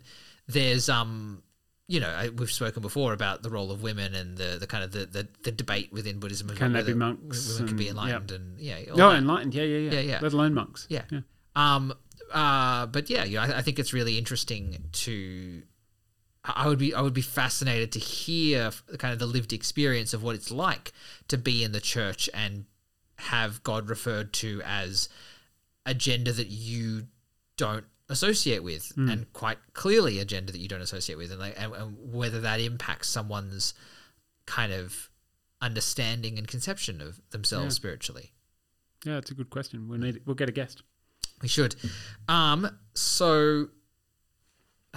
there's 0.47 0.89
um 0.89 1.43
you 1.87 1.99
know 1.99 2.09
I, 2.09 2.29
we've 2.29 2.51
spoken 2.51 2.81
before 2.81 3.13
about 3.13 3.41
the 3.43 3.49
role 3.49 3.71
of 3.71 3.81
women 3.81 4.13
and 4.15 4.37
the, 4.37 4.57
the 4.59 4.67
kind 4.67 4.83
of 4.83 4.91
the, 4.91 5.05
the, 5.05 5.27
the 5.43 5.51
debate 5.51 5.91
within 5.91 6.19
Buddhism. 6.19 6.49
Can 6.49 6.73
they 6.73 6.83
be 6.83 6.93
monks 6.93 7.53
Women 7.55 7.67
can 7.67 7.77
be 7.77 7.87
and- 7.87 7.97
enlightened 7.97 8.31
and 8.31 8.59
yeah. 8.59 8.79
no, 8.95 9.09
that. 9.09 9.17
enlightened. 9.17 9.53
Yeah, 9.53 9.63
yeah, 9.63 9.77
yeah, 9.77 9.91
Yeah, 9.91 9.99
yeah. 10.01 10.19
Let 10.21 10.33
alone 10.33 10.53
monks. 10.53 10.85
Yeah. 10.89 11.03
Um. 11.55 11.93
Uh. 12.31 12.85
But 12.85 13.09
yeah, 13.09 13.23
you 13.23 13.37
know, 13.37 13.43
I, 13.43 13.57
I 13.57 13.61
think 13.61 13.79
it's 13.79 13.93
really 13.93 14.17
interesting 14.17 14.77
to. 14.91 15.63
I 16.45 16.65
I 16.65 16.67
would 16.67 16.79
be 16.79 16.93
I 16.93 17.01
would 17.01 17.13
be 17.13 17.21
fascinated 17.21 17.91
to 17.93 17.99
hear 17.99 18.71
kind 18.97 19.11
of 19.13 19.19
the 19.19 19.25
lived 19.25 19.51
experience 19.51 20.13
of 20.13 20.21
what 20.23 20.35
it's 20.35 20.51
like 20.51 20.93
to 21.27 21.37
be 21.37 21.63
in 21.63 21.71
the 21.71 21.81
church 21.81 22.29
and 22.33 22.65
have 23.17 23.61
God 23.63 23.89
referred 23.89 24.31
to 24.33 24.61
as 24.63 25.09
a 25.89 25.93
gender 25.93 26.31
that 26.31 26.47
you 26.47 27.07
don't 27.57 27.85
associate 28.07 28.63
with, 28.63 28.91
and 28.97 29.31
quite 29.33 29.57
clearly 29.73 30.19
a 30.19 30.25
gender 30.25 30.51
that 30.51 30.59
you 30.59 30.67
don't 30.67 30.81
associate 30.81 31.17
with, 31.17 31.31
and, 31.31 31.39
like, 31.39 31.55
and, 31.61 31.73
and 31.73 31.95
whether 32.13 32.39
that 32.41 32.59
impacts 32.59 33.07
someone's 33.09 33.73
kind 34.45 34.71
of 34.73 35.09
understanding 35.61 36.37
and 36.37 36.47
conception 36.47 37.01
of 37.01 37.19
themselves 37.31 37.65
Yeah. 37.75 37.79
spiritually. 37.81 38.31
Yeah, 39.05 39.17
it's 39.17 39.29
a 39.31 39.33
good 39.35 39.49
question. 39.49 39.87
We'll 39.87 39.99
need. 39.99 40.21
We'll 40.25 40.35
get 40.35 40.49
a 40.49 40.51
guest. 40.53 40.81
We 41.41 41.47
should. 41.47 41.75
Um. 42.27 42.67
So 42.95 43.67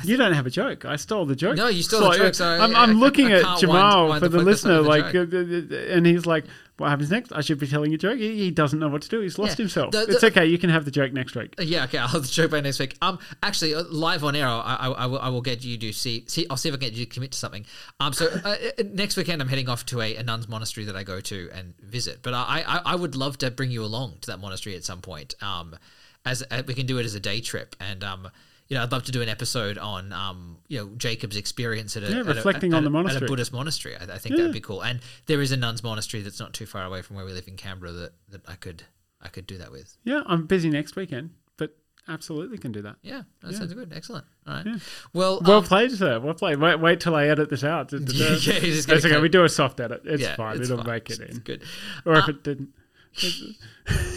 You 0.05 0.17
don't 0.17 0.33
have 0.33 0.47
a 0.47 0.51
joke. 0.51 0.85
I 0.87 0.97
stole 0.97 1.27
the 1.27 1.37
joke. 1.37 1.57
No, 1.57 1.69
you 1.69 1.83
stole 1.83 2.11
the 2.11 2.17
joke, 2.17 2.35
so 2.35 2.47
I'm, 2.49 2.75
I- 2.75 2.81
I'm 2.83 2.95
looking 2.99 3.31
I 3.33 3.41
at 3.43 3.59
Jamal 3.59 4.09
wind- 4.09 4.23
wind 4.23 4.23
for 4.23 4.29
the 4.31 4.43
listener, 4.43 4.81
like, 4.81 5.15
uh, 5.15 5.19
uh, 5.19 5.23
uh, 5.23 5.95
and 5.95 6.07
he's 6.07 6.25
like, 6.25 6.45
"What 6.83 6.91
happens 6.91 7.11
next? 7.11 7.33
I 7.33 7.41
should 7.41 7.59
be 7.59 7.67
telling 7.67 7.95
a 7.95 7.97
joke." 7.97 8.19
He, 8.19 8.37
he 8.37 8.51
doesn't 8.51 8.79
know 8.79 8.89
what 8.89 9.01
to 9.03 9.09
do. 9.09 9.21
He's 9.21 9.39
lost 9.39 9.59
Yeah. 9.59 9.63
himself. 9.65 9.93
The- 9.93 10.03
it's 10.11 10.23
okay. 10.25 10.45
You 10.45 10.59
can 10.59 10.69
have 10.69 10.85
the 10.85 10.91
joke 10.91 11.13
next 11.13 11.35
week. 11.35 11.55
yeah, 11.59 11.85
okay, 11.85 11.99
I'll 12.03 12.09
have 12.09 12.23
the 12.23 12.29
joke 12.29 12.51
by 12.51 12.61
next 12.61 12.79
week. 12.79 12.97
Um, 13.01 13.19
actually, 13.43 13.75
uh, 13.75 13.85
live 13.91 14.25
on 14.25 14.37
air, 14.37 14.47
I, 14.47 14.77
I, 14.81 14.89
I, 14.91 15.07
will, 15.07 15.19
I 15.21 15.29
will 15.31 15.41
get 15.41 15.65
you 15.65 15.79
to 15.79 15.93
see, 15.93 16.25
see. 16.29 16.47
I'll 16.51 16.57
see 16.59 16.69
if 16.69 16.75
I 16.75 16.79
can 16.79 16.89
get 16.91 16.93
you 16.99 17.07
to 17.07 17.11
commit 17.15 17.33
to 17.33 17.39
something. 17.39 17.65
Um, 18.01 18.13
so 18.13 18.27
uh, 18.45 18.49
uh, 18.79 18.83
next 18.93 19.17
weekend, 19.17 19.41
I'm 19.41 19.49
heading 19.49 19.69
off 19.69 19.87
to 19.87 20.01
a, 20.03 20.17
a 20.17 20.23
nun's 20.23 20.49
monastery 20.49 20.85
that 20.87 20.97
I 20.97 21.03
go 21.05 21.21
to 21.21 21.51
and 21.55 21.75
visit. 21.81 22.23
But 22.23 22.35
I, 22.35 22.65
I, 22.67 22.81
I 22.93 22.95
would 22.97 23.15
love 23.17 23.39
to 23.39 23.51
bring 23.51 23.71
you 23.71 23.85
along 23.85 24.19
to 24.23 24.27
that 24.33 24.39
monastery 24.41 24.77
at 24.77 24.85
some 24.85 25.01
point. 25.01 25.35
Um, 25.43 25.77
as 26.25 26.45
uh, 26.51 26.63
we 26.67 26.75
can 26.75 26.87
do 26.87 26.99
it 26.99 27.05
as 27.05 27.15
a 27.15 27.21
day 27.21 27.41
trip, 27.41 27.75
and 27.81 28.05
um, 28.05 28.29
you 28.73 28.79
know, 28.79 28.85
I'd 28.85 28.91
love 28.93 29.03
to 29.05 29.13
do 29.13 29.21
an 29.21 29.29
episode 29.29 29.77
on 29.77 30.15
um, 30.15 30.57
you 30.67 30.79
know, 30.79 30.89
Jacob's 30.97 31.37
experience 31.37 31.95
at 31.95 32.05
a 32.05 32.07
Yeah, 32.07 32.21
at 32.21 32.27
a- 32.27 32.33
reflecting 32.37 32.73
at 32.73 32.79
on 32.79 32.87
a- 32.87 32.91
the 33.03 33.15
at 33.17 33.23
a. 33.23 33.27
Buddhist 33.27 33.53
monastery. 33.53 33.95
I, 33.99 34.05
I 34.15 34.17
think 34.17 34.35
that'd 34.35 34.51
be 34.51 34.63
cool. 34.63 34.83
And 34.83 35.01
there 35.27 35.43
is 35.43 35.53
a 35.53 35.59
nuns 35.59 35.83
monastery 35.83 36.23
that's 36.23 36.41
not 36.41 36.55
too 36.55 36.65
far 36.65 36.83
away 36.87 37.03
from 37.03 37.17
where 37.17 37.27
we 37.27 37.33
live 37.35 37.47
in 37.49 37.59
Canberra 37.59 37.93
that, 37.93 38.13
that 38.31 38.41
I 38.49 38.55
could 38.55 38.85
I 39.21 39.29
could 39.29 39.47
do 39.47 39.59
that 39.59 39.71
with. 39.71 39.95
Yeah, 40.05 40.23
I'm 40.25 40.47
busy 40.47 40.71
next 40.71 40.97
weekend, 40.97 41.33
but 41.59 41.77
absolutely 42.09 42.57
can 42.57 42.73
do 42.73 42.81
that. 42.81 42.97
Yeah, 43.03 43.25
that 43.43 43.55
sounds 43.57 43.75
good. 43.75 43.93
Excellent. 43.95 44.25
All 44.47 44.55
right. 44.55 44.65
Yeah. 44.67 44.77
Well, 45.13 45.43
Well 45.45 45.59
um, 45.59 45.65
played, 45.65 45.93
sir. 45.93 46.19
Well 46.19 46.33
played. 46.33 46.59
Wait, 46.59 46.81
wait 46.81 46.99
till 47.01 47.15
I 47.15 47.27
edit 47.27 47.51
this 47.51 47.65
out. 47.65 47.93
yeah, 47.93 47.99
just 48.07 48.89
That's 48.89 49.03
gotta 49.03 49.17
okay. 49.17 49.21
We 49.21 49.29
do 49.29 49.45
a 49.45 49.51
soft 49.51 49.81
edit. 49.81 50.01
It's 50.07 50.23
yeah, 50.23 50.35
fine. 50.37 50.57
it's 50.57 50.71
It'll 50.71 50.83
fine. 50.83 50.95
make 50.95 51.11
it 51.11 51.21
It's 51.21 51.37
in. 51.37 51.43
good. 51.43 51.63
Or 52.07 52.15
if 52.15 52.25
Uh, 52.25 52.31
it 52.31 52.43
didn't, 52.43 52.71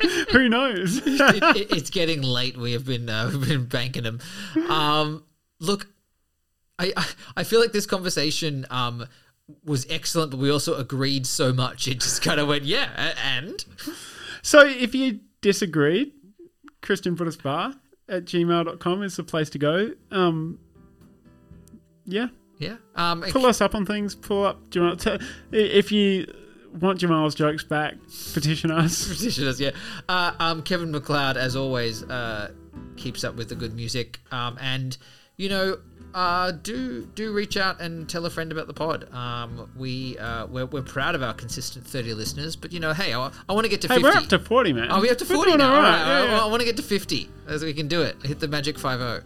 who 0.32 0.48
knows? 0.48 0.98
it, 1.06 1.56
it- 1.56 1.70
it's 1.76 1.90
getting 1.90 2.22
late. 2.22 2.56
We 2.56 2.72
have 2.72 2.84
been 2.84 3.08
uh, 3.08 3.30
we've 3.32 3.48
been 3.48 3.66
banking 3.66 4.02
them. 4.04 4.20
Um, 4.68 5.24
look, 5.58 5.86
I, 6.78 6.92
I 6.96 7.06
I 7.38 7.44
feel 7.44 7.60
like 7.60 7.72
this 7.72 7.86
conversation 7.86 8.66
um 8.70 9.06
was 9.64 9.84
excellent, 9.90 10.30
but 10.30 10.38
we 10.38 10.50
also 10.50 10.76
agreed 10.76 11.26
so 11.26 11.52
much. 11.52 11.88
It 11.88 12.00
just 12.00 12.22
kind 12.22 12.38
of 12.38 12.46
went, 12.48 12.64
yeah, 12.64 13.14
and 13.24 13.64
so 14.42 14.64
if 14.66 14.94
you 14.94 15.20
disagreed, 15.40 16.12
Christian 16.82 17.16
Buddhist 17.16 17.42
Bar 17.42 17.74
at 18.08 18.24
gmail.com 18.26 19.02
is 19.02 19.16
the 19.16 19.24
place 19.24 19.50
to 19.50 19.58
go. 19.58 19.90
Um, 20.12 20.58
yeah, 22.04 22.28
yeah. 22.58 22.76
Um, 22.94 23.22
pull 23.22 23.46
us 23.46 23.60
up 23.60 23.74
on 23.74 23.84
things. 23.86 24.14
Pull 24.14 24.44
up 24.44 24.70
Do 24.70 24.78
you 24.80 24.86
want 24.86 25.00
to? 25.00 25.20
if 25.52 25.90
you 25.92 26.32
want 26.78 26.98
Jamal's 27.00 27.34
jokes 27.34 27.64
back, 27.64 27.94
petition 28.32 28.70
us. 28.70 29.08
petition 29.16 29.46
us, 29.46 29.58
yeah. 29.60 29.70
Uh, 30.08 30.32
um, 30.38 30.62
Kevin 30.62 30.90
MacLeod, 30.92 31.36
as 31.36 31.56
always, 31.56 32.02
uh, 32.04 32.50
keeps 32.96 33.24
up 33.24 33.34
with 33.36 33.48
the 33.48 33.54
good 33.54 33.74
music. 33.74 34.20
Um, 34.30 34.56
and 34.60 34.96
you 35.36 35.48
know, 35.48 35.78
uh, 36.14 36.50
do 36.50 37.06
do 37.14 37.32
reach 37.32 37.56
out 37.56 37.80
and 37.80 38.08
tell 38.08 38.26
a 38.26 38.30
friend 38.30 38.52
about 38.52 38.66
the 38.66 38.74
pod. 38.74 39.12
Um, 39.14 39.70
we 39.76 40.18
uh, 40.18 40.46
we're, 40.46 40.66
we're 40.66 40.82
proud 40.82 41.14
of 41.14 41.22
our 41.22 41.32
consistent 41.34 41.86
thirty 41.86 42.12
listeners, 42.14 42.56
but 42.56 42.72
you 42.72 42.80
know, 42.80 42.92
hey, 42.92 43.14
I, 43.14 43.30
I 43.48 43.52
want 43.52 43.64
to 43.64 43.70
get 43.70 43.80
to 43.82 43.88
Hey, 43.88 43.94
fifty. 43.94 44.04
we're 44.08 44.16
up 44.22 44.28
to 44.28 44.38
40, 44.38 44.72
man. 44.72 44.88
oh, 44.90 45.00
we 45.00 45.08
up 45.10 45.18
to 45.18 45.24
forty 45.24 45.56
now. 45.56 45.70
all 45.70 45.76
All 45.76 45.82
right. 45.82 45.90
right, 45.90 45.98
Yeah, 46.06 46.20
I- 46.20 46.24
yeah. 46.36 46.44
I, 46.44 46.46
want 46.46 46.60
to 46.60 46.66
get 46.66 46.76
to 46.76 46.82
fifty, 46.82 47.28
as 47.46 47.64
we 47.64 47.72
can 47.72 47.88
do 47.88 48.02
it. 48.02 48.16
Hit 48.24 48.40
the 48.40 48.48
magic 48.48 48.78
five 48.78 48.98
zero. 49.00 49.22